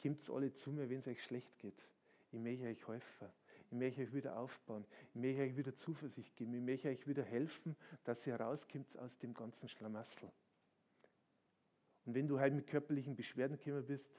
[0.01, 1.87] kommt alle zu mir, wenn es euch schlecht geht.
[2.33, 3.29] Ich möchte euch helfen.
[3.71, 4.83] Ich möchte euch wieder aufbauen.
[5.13, 6.53] Ich möchte euch wieder Zuversicht geben.
[6.53, 10.29] Ich möchte euch wieder helfen, dass ihr rauskommt aus dem ganzen Schlamassel.
[12.03, 14.11] Und wenn du halt mit körperlichen Beschwerden gekommen bist,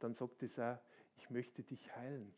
[0.00, 0.76] dann sagt es auch,
[1.16, 2.34] ich möchte dich heilen.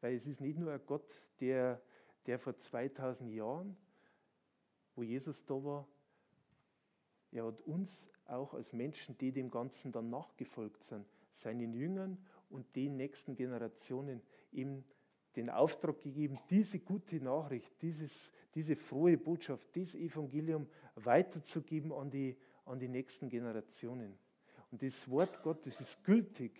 [0.00, 1.82] Weil es ist nicht nur ein Gott, der,
[2.24, 3.76] der vor 2000 Jahren,
[4.94, 5.86] wo Jesus da war,
[7.30, 12.74] er hat uns auch als Menschen, die dem Ganzen dann nachgefolgt sind, seinen Jüngern und
[12.76, 14.84] den nächsten Generationen ihm
[15.36, 18.12] den Auftrag gegeben, diese gute Nachricht, dieses,
[18.54, 20.66] diese frohe Botschaft, dieses Evangelium
[20.96, 24.18] weiterzugeben an die, an die nächsten Generationen.
[24.70, 26.52] Und das Wort Gottes ist gültig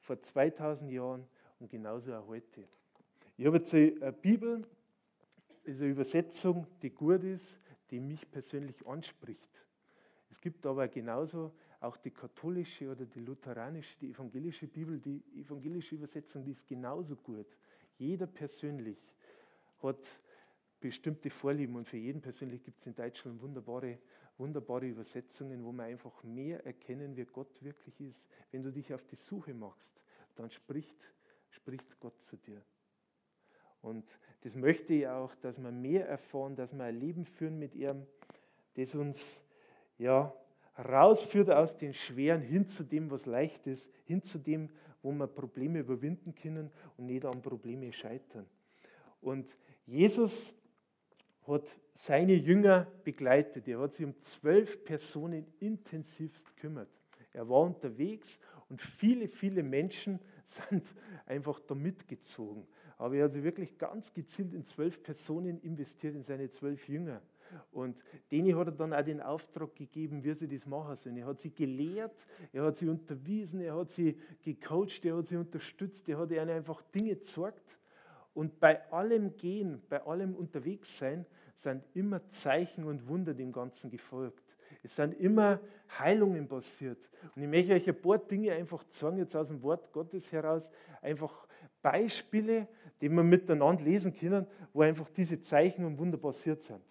[0.00, 1.26] vor 2000 Jahren
[1.60, 2.64] und genauso auch heute.
[3.36, 4.66] Ich habe jetzt eine Bibel,
[5.64, 7.56] ist eine Übersetzung, die gut ist,
[7.90, 9.48] die mich persönlich anspricht.
[10.30, 15.94] Es gibt aber genauso auch die katholische oder die lutheranische, die evangelische Bibel, die evangelische
[15.94, 17.46] Übersetzung, die ist genauso gut.
[17.98, 18.98] Jeder persönlich
[19.82, 19.98] hat
[20.80, 23.98] bestimmte Vorlieben und für jeden persönlich gibt es in Deutschland wunderbare,
[24.36, 28.24] wunderbare Übersetzungen, wo man einfach mehr erkennen, wer Gott wirklich ist.
[28.50, 29.90] Wenn du dich auf die Suche machst,
[30.36, 31.12] dann spricht,
[31.50, 32.62] spricht Gott zu dir.
[33.82, 34.04] Und
[34.42, 38.06] das möchte ich auch, dass wir mehr erfahren, dass wir ein Leben führen mit ihm,
[38.74, 39.44] das uns
[39.98, 40.32] ja,
[40.78, 44.70] rausführt aus den Schweren hin zu dem, was leicht ist, hin zu dem,
[45.02, 48.46] wo wir Probleme überwinden können und nicht an Probleme scheitern.
[49.20, 49.56] Und
[49.86, 50.54] Jesus
[51.46, 53.66] hat seine Jünger begleitet.
[53.66, 56.88] Er hat sich um zwölf Personen intensivst gekümmert.
[57.32, 60.20] Er war unterwegs und viele, viele Menschen
[60.70, 60.84] sind
[61.26, 62.66] einfach da mitgezogen.
[62.96, 67.22] Aber er hat sich wirklich ganz gezielt in zwölf Personen investiert, in seine zwölf Jünger.
[67.70, 67.96] Und
[68.30, 71.16] denen hat er dann auch den Auftrag gegeben, wie sie das machen sollen.
[71.16, 72.16] Er hat sie gelehrt,
[72.52, 76.50] er hat sie unterwiesen, er hat sie gecoacht, er hat sie unterstützt, er hat ihnen
[76.50, 77.78] einfach Dinge gezeigt.
[78.34, 84.44] Und bei allem Gehen, bei allem Unterwegssein sind immer Zeichen und Wunder dem Ganzen gefolgt.
[84.82, 85.60] Es sind immer
[85.98, 86.98] Heilungen passiert.
[87.34, 90.68] Und ich möchte euch ein paar Dinge einfach zeigen, jetzt aus dem Wort Gottes heraus,
[91.02, 91.48] einfach
[91.82, 92.68] Beispiele,
[93.00, 96.82] die wir miteinander lesen können, wo einfach diese Zeichen und Wunder passiert sind.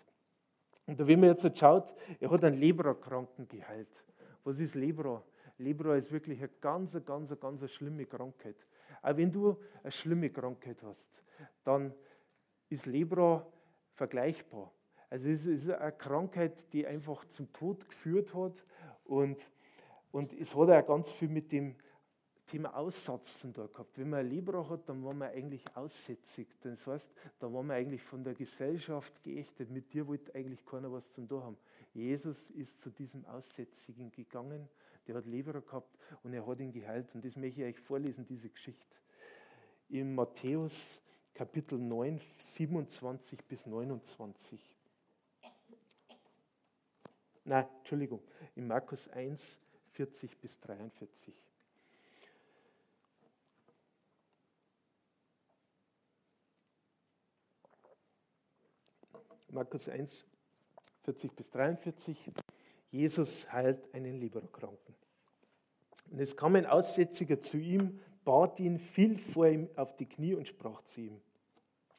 [0.88, 4.04] Und wenn man jetzt schaut, er hat einen Lebra-Kranken geheilt.
[4.44, 5.22] Was ist Lebra?
[5.58, 8.56] Lebra ist wirklich eine ganz, ganz, ganz schlimme Krankheit.
[9.02, 11.24] Auch wenn du eine schlimme Krankheit hast,
[11.64, 11.94] dann
[12.70, 13.46] ist Lebra
[13.92, 14.72] vergleichbar.
[15.10, 18.66] Also es ist eine Krankheit, die einfach zum Tod geführt hat
[19.04, 19.38] und,
[20.12, 21.76] und es hat auch ganz viel mit dem
[22.48, 23.98] Thema Aussatz zum tun gehabt.
[23.98, 26.48] Wenn man ein Libra hat, dann war man eigentlich aussätzig.
[26.62, 29.70] Das heißt, da war man eigentlich von der Gesellschaft geächtet.
[29.70, 31.58] Mit dir wollte eigentlich keiner was zum tun haben.
[31.94, 34.68] Jesus ist zu diesem Aussätzigen gegangen,
[35.08, 37.14] der hat Libra gehabt und er hat ihn geheilt.
[37.14, 38.96] Und das möchte ich euch vorlesen, diese Geschichte.
[39.90, 41.02] In Matthäus
[41.34, 44.60] Kapitel 9, 27 bis 29.
[47.46, 48.22] Nein, Entschuldigung,
[48.56, 49.60] in Markus 1,
[49.92, 51.47] 40 bis 43.
[59.58, 60.24] Markus 1,
[61.02, 62.32] 40 bis 43.
[62.92, 64.94] Jesus heilt einen Leberkranken.
[66.12, 70.36] Und es kam ein Aussätziger zu ihm, bat ihn, fiel vor ihm auf die Knie
[70.36, 71.22] und sprach zu ihm,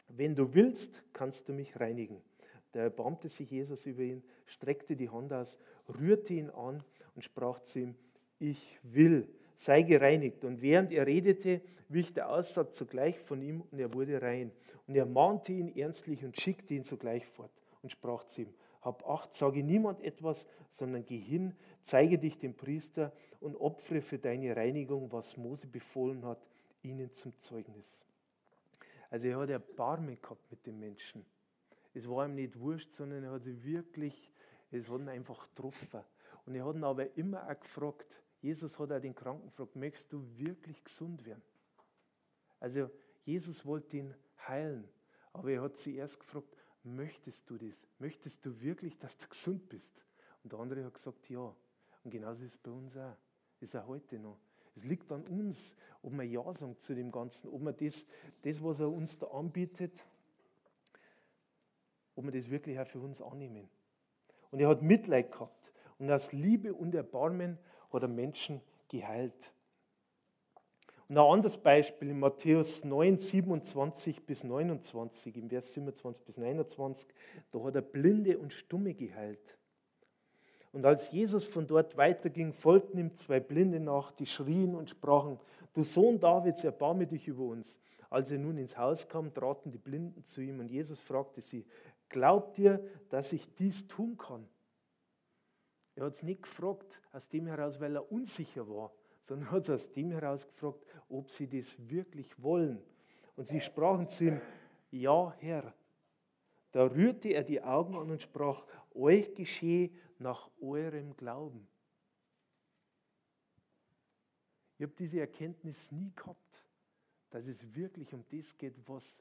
[0.06, 2.22] wenn du willst, kannst du mich reinigen.
[2.70, 6.78] Da erbarmte sich Jesus über ihn, streckte die Hand aus, rührte ihn an
[7.16, 7.96] und sprach zu ihm,
[8.38, 10.44] ich will, sei gereinigt.
[10.44, 14.52] Und während er redete, wich der Aussatz sogleich von ihm und er wurde rein.
[14.86, 17.50] Und er mahnte ihn ernstlich und schickte ihn sogleich fort
[17.82, 22.54] und sprach zu ihm, hab Acht, sage niemand etwas, sondern geh hin, zeige dich dem
[22.54, 26.38] Priester und opfere für deine Reinigung, was Mose befohlen hat,
[26.82, 28.04] ihnen zum Zeugnis.
[29.10, 31.24] Also er hat Erbarmen gehabt mit den Menschen.
[31.94, 34.30] Es war ihm nicht wurscht, sondern er hat sie wirklich,
[34.70, 36.00] es hat ihn einfach getroffen.
[36.46, 38.06] Und er hat ihn aber immer auch gefragt,
[38.40, 41.42] Jesus hat auch den Kranken gefragt, möchtest du wirklich gesund werden?
[42.60, 42.90] Also
[43.24, 44.14] Jesus wollte ihn
[44.46, 44.88] heilen,
[45.32, 46.48] aber er hat zuerst gefragt,
[46.82, 47.74] möchtest du das?
[47.98, 49.92] Möchtest du wirklich, dass du gesund bist?
[50.42, 51.54] Und der andere hat gesagt, ja.
[52.04, 53.16] Und genauso ist es bei uns auch.
[53.60, 54.38] Ist auch heute noch.
[54.76, 58.06] Es liegt an uns, ob wir Ja sagen zu dem Ganzen, ob wir das,
[58.42, 59.92] das, was er uns da anbietet,
[62.14, 63.68] ob wir das wirklich auch für uns annehmen.
[64.50, 65.72] Und er hat Mitleid gehabt.
[65.98, 67.58] Und aus Liebe und Erbarmen
[67.92, 69.52] hat er Menschen geheilt.
[71.08, 77.08] Und ein anderes Beispiel in Matthäus 9, 27 bis 29, im Vers 27 bis 29,
[77.50, 79.56] da hat er Blinde und Stumme geheilt.
[80.72, 85.40] Und als Jesus von dort weiterging, folgten ihm zwei Blinde nach, die schrien und sprachen,
[85.72, 87.80] du Sohn Davids, erbarme dich über uns.
[88.10, 91.64] Als er nun ins Haus kam, traten die Blinden zu ihm und Jesus fragte sie,
[92.10, 94.46] glaubt ihr, dass ich dies tun kann?
[95.98, 98.92] Er hat es nicht gefragt aus dem heraus, weil er unsicher war,
[99.24, 102.80] sondern hat es aus dem heraus gefragt, ob sie das wirklich wollen.
[103.34, 104.40] Und sie sprachen zu ihm,
[104.92, 105.74] ja Herr.
[106.70, 111.66] Da rührte er die Augen an und sprach, euch geschehe nach eurem Glauben.
[114.76, 116.64] Ich habe diese Erkenntnis nie gehabt,
[117.30, 119.16] dass es wirklich um das geht, was,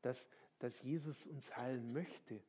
[0.00, 0.26] dass,
[0.58, 2.40] dass Jesus uns heilen möchte.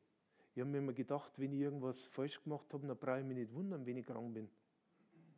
[0.56, 3.36] Ich habe mir immer gedacht, wenn ich irgendwas falsch gemacht habe, dann brauche ich mich
[3.36, 4.48] nicht wundern, wenn ich krank bin.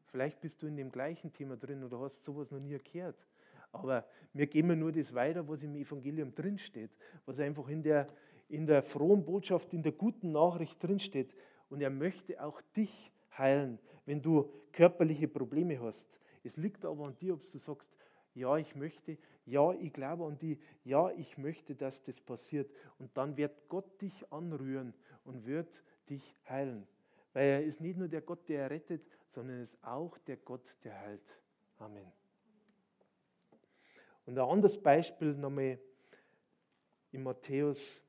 [0.07, 3.27] Vielleicht bist du in dem gleichen Thema drin oder hast sowas noch nie gehört.
[3.73, 6.93] Aber mir geben nur das weiter, was im Evangelium drinsteht,
[7.27, 8.09] was einfach in der,
[8.49, 11.35] in der frohen Botschaft, in der guten Nachricht drinsteht.
[11.69, 16.07] Und er möchte auch dich heilen, wenn du körperliche Probleme hast.
[16.45, 17.91] Es liegt aber an dir, ob du sagst,
[18.35, 22.71] ja, ich möchte, ja, ich glaube an die, ja, ich möchte, dass das passiert.
[22.99, 24.95] Und dann wird Gott dich anrühren
[25.29, 25.69] und wird
[26.09, 26.87] dich heilen.
[27.33, 30.75] Weil er ist nicht nur der Gott, der rettet, sondern er ist auch der Gott,
[30.83, 31.39] der heilt.
[31.79, 32.11] Amen.
[34.27, 35.79] Und ein anderes Beispiel nochmal
[37.13, 38.03] in Matthäus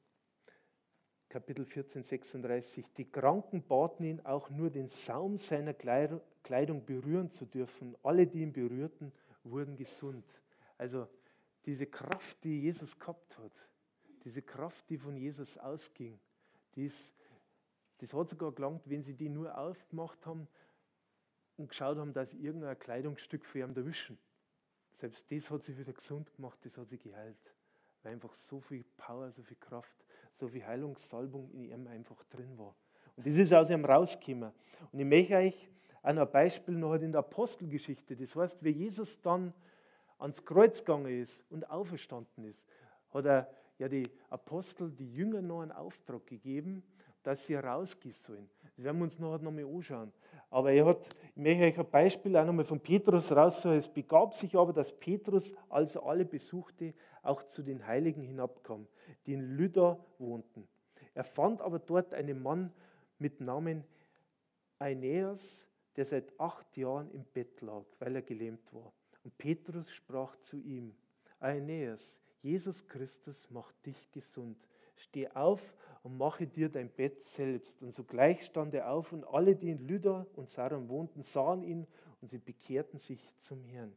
[1.29, 2.85] Kapitel 14, 36.
[2.97, 7.95] Die Kranken baten ihn auch nur den Saum seiner Kleidung berühren zu dürfen.
[8.01, 9.11] Alle, die ihn berührten,
[9.43, 10.25] wurden gesund.
[10.77, 11.07] Also
[11.65, 13.51] diese Kraft, die Jesus gehabt hat,
[14.23, 16.19] diese Kraft, die von Jesus ausging,
[16.85, 17.13] ist,
[17.99, 20.47] das hat sogar gelangt, wenn sie die nur aufgemacht haben,
[21.59, 24.17] und geschaut haben, dass irgendein Kleidungsstück für ihn erwischen.
[24.97, 27.53] Selbst das hat sie wieder gesund gemacht, das hat sie geheilt.
[28.01, 29.95] Weil einfach so viel Power, so viel Kraft,
[30.35, 32.75] so viel Heilungssalbung in ihm einfach drin war.
[33.17, 34.53] Und das ist aus ihm rausgekommen.
[34.91, 35.69] Und ich möchte euch
[36.01, 38.15] auch noch ein Beispiel noch in der Apostelgeschichte.
[38.15, 39.53] Das heißt, wie Jesus dann
[40.17, 42.63] ans Kreuz gegangen ist und auferstanden ist,
[43.13, 46.83] hat er ja die Apostel, die Jünger noch einen Auftrag gegeben,
[47.23, 48.49] dass sie rausgehen sollen.
[48.75, 50.13] Das werden wir uns nachher nochmal anschauen.
[50.49, 53.77] Aber er hat, ich möchte euch ein Beispiel auch nochmal von Petrus raussuchen.
[53.77, 58.87] Es begab sich aber, dass Petrus, als er alle besuchte, auch zu den Heiligen hinabkam,
[59.25, 60.67] die in Lydda wohnten.
[61.13, 62.71] Er fand aber dort einen Mann
[63.17, 63.83] mit Namen
[64.79, 68.93] Aeneas, der seit acht Jahren im Bett lag, weil er gelähmt war.
[69.23, 70.95] Und Petrus sprach zu ihm,
[71.39, 74.57] Aeneas, Jesus Christus macht dich gesund.
[74.95, 75.61] Steh auf
[76.03, 77.81] und mache dir dein Bett selbst.
[77.81, 81.87] Und sogleich stand er auf und alle, die in Lydda und Saron wohnten, sahen ihn
[82.21, 83.95] und sie bekehrten sich zum Herrn.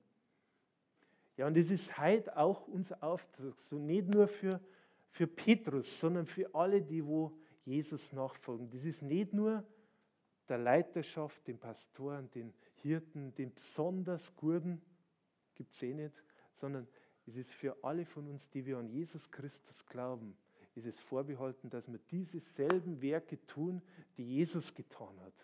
[1.37, 4.61] Ja, und das ist heute auch unser Auftrag, so nicht nur für,
[5.09, 8.70] für Petrus, sondern für alle, die wo Jesus nachfolgen.
[8.70, 9.64] Das ist nicht nur
[10.48, 12.52] der Leiterschaft, den Pastoren, den
[12.83, 14.83] Hirten, den besonders Guten,
[15.55, 16.22] gibt es eh nicht,
[16.55, 16.87] sondern
[17.26, 20.37] es ist für alle von uns, die wir an Jesus Christus glauben
[20.74, 23.82] ist es vorbehalten, dass wir diese selben Werke tun,
[24.16, 25.35] die Jesus getan hat.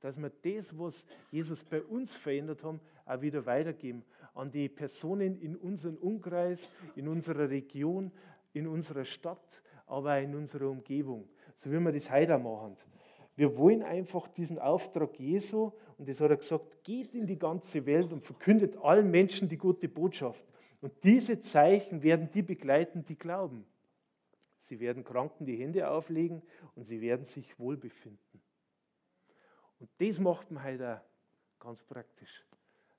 [0.00, 5.40] Dass wir das, was Jesus bei uns verändert haben, auch wieder weitergeben an die Personen
[5.40, 8.12] in unserem Umkreis, in unserer Region,
[8.52, 11.28] in unserer Stadt, aber auch in unserer Umgebung.
[11.58, 12.76] So wie wir das heute machen.
[13.34, 17.84] Wir wollen einfach diesen Auftrag Jesu, und das hat er gesagt, geht in die ganze
[17.84, 20.44] Welt und verkündet allen Menschen die gute Botschaft.
[20.80, 23.66] Und diese Zeichen werden die begleiten, die glauben.
[24.60, 26.42] Sie werden Kranken die Hände auflegen
[26.74, 28.42] und sie werden sich wohlbefinden.
[29.78, 32.44] Und das macht man heute auch ganz praktisch.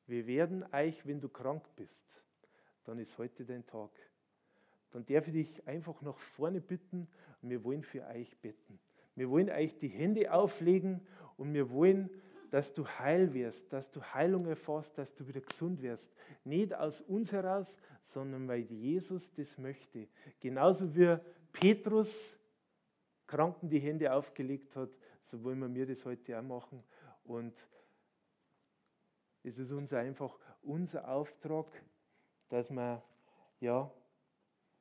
[0.05, 2.23] Wir werden euch, wenn du krank bist,
[2.85, 3.91] dann ist heute dein Tag.
[4.91, 7.07] Dann darf ich dich einfach nach vorne bitten
[7.41, 8.79] und wir wollen für euch beten.
[9.15, 12.09] Wir wollen euch die Hände auflegen und wir wollen,
[12.49, 16.09] dass du heil wirst, dass du Heilung erfährst, dass du wieder gesund wirst.
[16.43, 17.75] Nicht aus uns heraus,
[18.05, 20.07] sondern weil Jesus das möchte.
[20.39, 21.17] Genauso wie
[21.51, 22.37] Petrus
[23.25, 24.89] Kranken die Hände aufgelegt hat,
[25.25, 26.81] so wollen wir mir das heute auch machen.
[27.25, 27.53] Und
[29.43, 31.67] es ist uns einfach unser Auftrag,
[32.49, 33.03] dass wir
[33.59, 33.91] ja,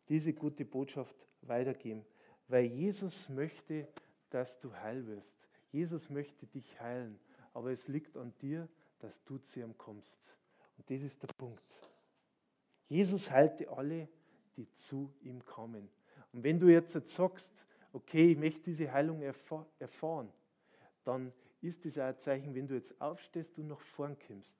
[0.08, 2.04] diese gute Botschaft weitergeben.
[2.46, 3.88] Weil Jesus möchte,
[4.30, 5.34] dass du heil wirst.
[5.72, 7.18] Jesus möchte dich heilen.
[7.56, 10.18] Aber es liegt an dir, dass du zu ihm kommst.
[10.76, 11.80] Und das ist der Punkt.
[12.86, 14.10] Jesus heilte alle,
[14.58, 15.88] die zu ihm kamen.
[16.34, 17.50] Und wenn du jetzt sagst,
[17.94, 20.30] okay, ich möchte diese Heilung erfahren,
[21.02, 21.32] dann
[21.62, 24.58] ist das auch ein Zeichen, wenn du jetzt aufstehst und nach vorn kommst.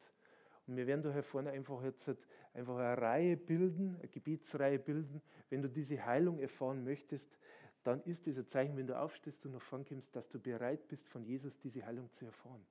[0.66, 2.10] Und wir werden da hier vorne einfach jetzt
[2.54, 5.20] einfach eine Reihe bilden, eine Gebetsreihe bilden.
[5.50, 7.36] Wenn du diese Heilung erfahren möchtest,
[7.84, 10.88] dann ist das ein Zeichen, wenn du aufstehst und nach vorn kommst, dass du bereit
[10.88, 12.66] bist, von Jesus diese Heilung zu erfahren.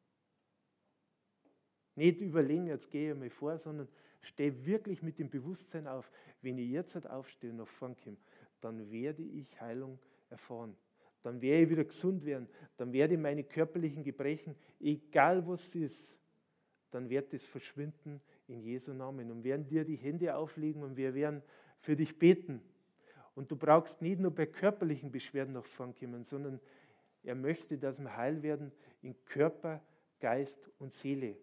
[1.96, 3.88] Nicht überlegen, jetzt gehe ich mal vor, sondern
[4.22, 8.18] steh wirklich mit dem Bewusstsein auf, wenn ich jetzt aufstehe und nach vorn komme,
[8.62, 10.76] dann werde ich Heilung erfahren.
[11.24, 12.48] Dann werde ich wieder gesund werden.
[12.78, 16.18] Dann werde ich meine körperlichen Gebrechen, egal was es ist,
[16.92, 19.32] dann wird es verschwinden in Jesu Namen.
[19.32, 21.42] Und werden dir die Hände auflegen und wir werden
[21.80, 22.62] für dich beten.
[23.34, 26.60] Und du brauchst nicht nur bei körperlichen Beschwerden nach vorn kommen, sondern
[27.24, 28.72] er möchte, dass wir heil werden
[29.02, 29.82] in Körper,
[30.20, 31.36] Geist und Seele.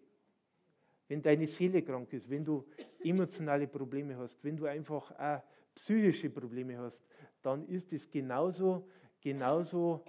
[1.13, 2.65] Wenn deine Seele krank ist, wenn du
[3.03, 5.43] emotionale Probleme hast, wenn du einfach auch
[5.75, 7.05] psychische Probleme hast,
[7.43, 8.89] dann ist es genauso,
[9.21, 10.03] genauso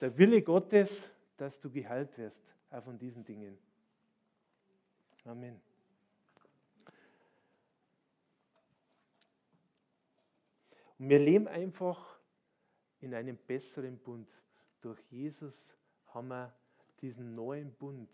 [0.00, 3.58] der Wille Gottes, dass du geheilt wirst, auch von diesen Dingen.
[5.26, 5.60] Amen.
[10.96, 12.18] Und wir leben einfach
[13.00, 14.30] in einem besseren Bund.
[14.80, 15.76] Durch Jesus
[16.14, 16.54] haben wir
[17.02, 18.08] diesen neuen Bund.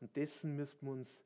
[0.00, 1.24] Und dessen müssen wir uns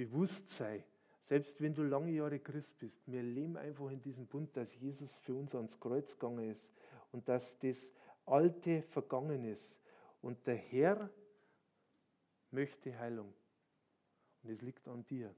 [0.00, 0.82] bewusst sein.
[1.24, 5.14] Selbst wenn du lange Jahre Christ bist, wir leben einfach in diesem Bund, dass Jesus
[5.18, 6.66] für uns ans Kreuz gegangen ist
[7.12, 7.92] und dass das
[8.24, 9.78] Alte vergangen ist.
[10.22, 11.10] Und der Herr
[12.50, 13.34] möchte Heilung.
[14.42, 15.34] Und es liegt an dir,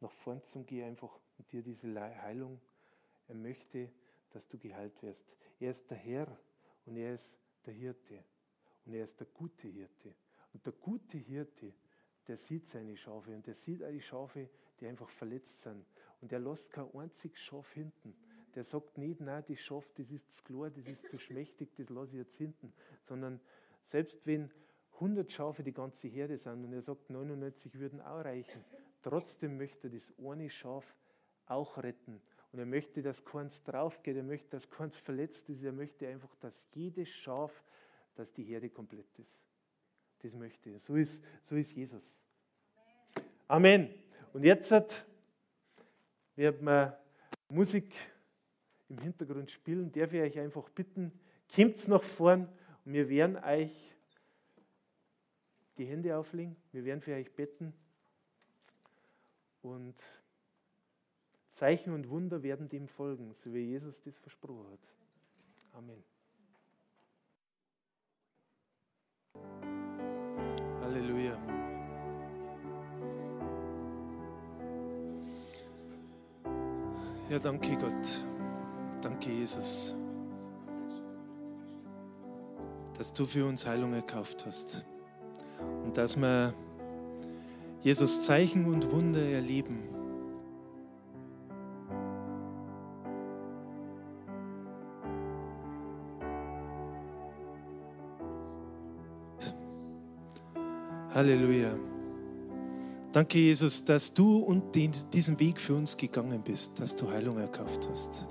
[0.00, 2.60] nach vorn zu gehen einfach und dir diese Heilung.
[3.26, 3.90] Er möchte,
[4.32, 5.24] dass du geheilt wirst.
[5.58, 6.38] Er ist der Herr
[6.84, 7.30] und er ist
[7.64, 8.22] der Hirte.
[8.84, 10.14] Und er ist der gute Hirte.
[10.52, 11.72] Und der gute Hirte,
[12.28, 14.48] der sieht seine Schafe und der sieht die Schafe,
[14.80, 15.84] die einfach verletzt sind.
[16.20, 18.14] Und der lässt kein einziges Schaf hinten.
[18.54, 21.88] Der sagt nicht, nein, das Schaf, das ist zu klar, das ist zu schmächtig, das
[21.90, 22.72] lasse ich jetzt hinten.
[23.02, 23.40] Sondern
[23.90, 24.50] selbst wenn
[24.94, 28.64] 100 Schafe die ganze Herde sind und er sagt, 99 würden auch reichen,
[29.02, 30.84] trotzdem möchte er das eine Schaf
[31.46, 32.20] auch retten.
[32.52, 36.34] Und er möchte, dass keins draufgeht, er möchte, dass keins verletzt ist, er möchte einfach,
[36.36, 37.64] dass jedes Schaf,
[38.14, 39.43] dass die Herde komplett ist.
[40.24, 40.78] Das möchte.
[40.78, 42.02] So ist, so ist Jesus.
[43.46, 43.90] Amen.
[44.32, 44.70] Und jetzt
[46.34, 46.94] wird man
[47.50, 47.92] Musik
[48.88, 51.12] im Hintergrund spielen, darf ich euch einfach bitten,
[51.54, 52.48] kommt nach vorn
[52.86, 53.94] und wir werden euch
[55.76, 57.74] die Hände auflegen, wir werden für euch beten
[59.60, 59.94] und
[61.52, 64.80] Zeichen und Wunder werden dem folgen, so wie Jesus das versprochen hat.
[65.74, 66.02] Amen.
[70.94, 71.36] Halleluja.
[77.28, 78.22] Ja, danke Gott.
[79.02, 79.94] Danke Jesus,
[82.96, 84.84] dass du für uns Heilung erkauft hast
[85.84, 86.54] und dass wir
[87.82, 89.93] Jesus Zeichen und Wunder erleben.
[101.14, 101.78] Halleluja.
[103.12, 107.88] Danke, Jesus, dass du und diesen Weg für uns gegangen bist, dass du Heilung erkauft
[107.88, 108.26] hast.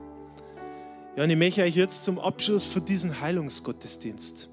[1.15, 4.49] Ja, und ich möchte euch jetzt zum Abschluss von diesem Heilungsgottesdienst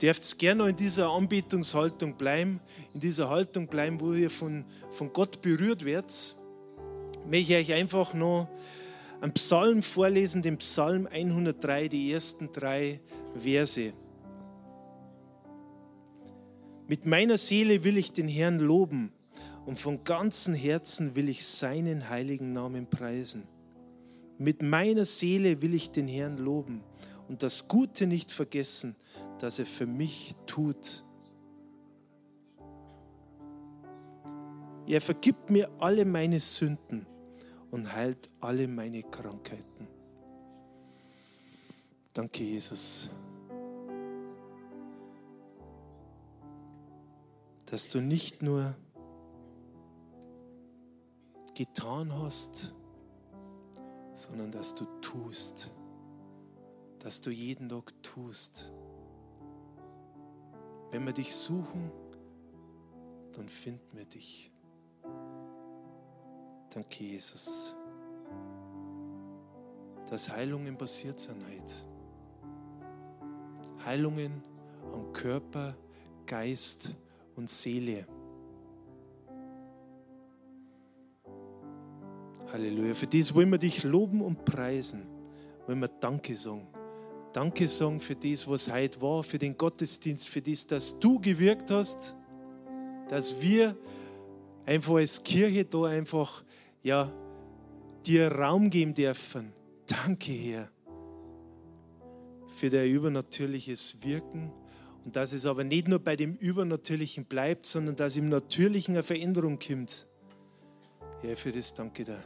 [0.00, 2.60] dürft gerne noch in dieser Anbetungshaltung bleiben,
[2.94, 6.36] in dieser Haltung bleiben, wo ihr von, von Gott berührt werdet.
[7.28, 8.48] Möchte ich euch einfach noch
[9.20, 13.00] einen Psalm vorlesen, den Psalm 103, die ersten drei
[13.36, 13.92] Verse.
[16.88, 19.12] Mit meiner Seele will ich den Herrn loben
[19.66, 23.46] und von ganzem Herzen will ich seinen heiligen Namen preisen.
[24.38, 26.82] Mit meiner Seele will ich den Herrn loben
[27.28, 28.96] und das Gute nicht vergessen,
[29.38, 31.04] das er für mich tut.
[34.86, 37.04] Er vergibt mir alle meine Sünden
[37.70, 39.86] und heilt alle meine Krankheiten.
[42.14, 43.10] Danke, Jesus,
[47.70, 48.74] dass du nicht nur
[51.54, 52.72] getan hast,
[54.14, 55.70] sondern dass du tust,
[57.00, 58.72] dass du jeden Tag tust.
[60.90, 61.92] Wenn wir dich suchen,
[63.32, 64.50] dann finden wir dich.
[66.70, 67.74] Danke, Jesus,
[70.08, 71.74] dass Heilungen passiert sind heute.
[73.84, 74.42] Heilungen
[74.94, 75.76] an Körper,
[76.26, 76.94] Geist
[77.38, 78.04] und Seele.
[82.52, 82.94] Halleluja.
[82.94, 85.06] Für das wollen wir dich loben und preisen.
[85.66, 86.66] Wollen wir Danke sagen.
[87.32, 91.70] Danke sagen für das, was heute war, für den Gottesdienst, für das, dass du gewirkt
[91.70, 92.16] hast,
[93.08, 93.76] dass wir
[94.66, 96.42] einfach als Kirche da einfach,
[96.82, 97.12] ja,
[98.04, 99.52] dir Raum geben dürfen.
[99.86, 100.70] Danke, Herr,
[102.56, 104.50] für dein übernatürliches Wirken
[105.04, 109.02] und dass es aber nicht nur bei dem Übernatürlichen bleibt, sondern dass im Natürlichen eine
[109.02, 110.06] Veränderung kommt.
[111.22, 112.22] Herr, für das danke dir.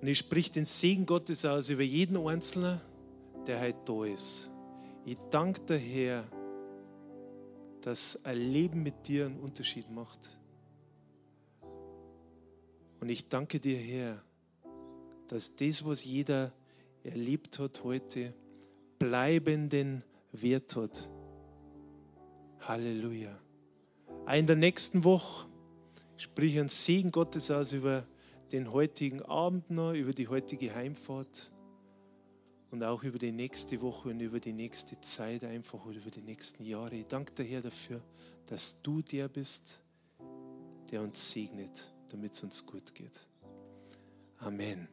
[0.00, 2.80] Und ich sprich den Segen Gottes aus über jeden Einzelnen,
[3.46, 4.50] der heute da ist.
[5.04, 6.24] Ich danke dir, Herr,
[7.80, 10.38] dass ein Leben mit dir einen Unterschied macht.
[13.00, 14.22] Und ich danke dir, Herr,
[15.28, 16.52] dass das, was jeder
[17.02, 18.34] erlebt hat heute,
[19.02, 21.10] bleibenden Wert hat.
[22.60, 23.36] Halleluja.
[24.32, 25.48] In der nächsten Woche
[26.16, 28.06] sprich ein Segen Gottes aus über
[28.52, 31.50] den heutigen Abend noch, über die heutige Heimfahrt
[32.70, 36.22] und auch über die nächste Woche und über die nächste Zeit einfach oder über die
[36.22, 36.94] nächsten Jahre.
[36.94, 38.00] Ich danke dir, Herr, dafür,
[38.46, 39.82] dass du der bist,
[40.92, 43.26] der uns segnet, damit es uns gut geht.
[44.38, 44.86] Amen.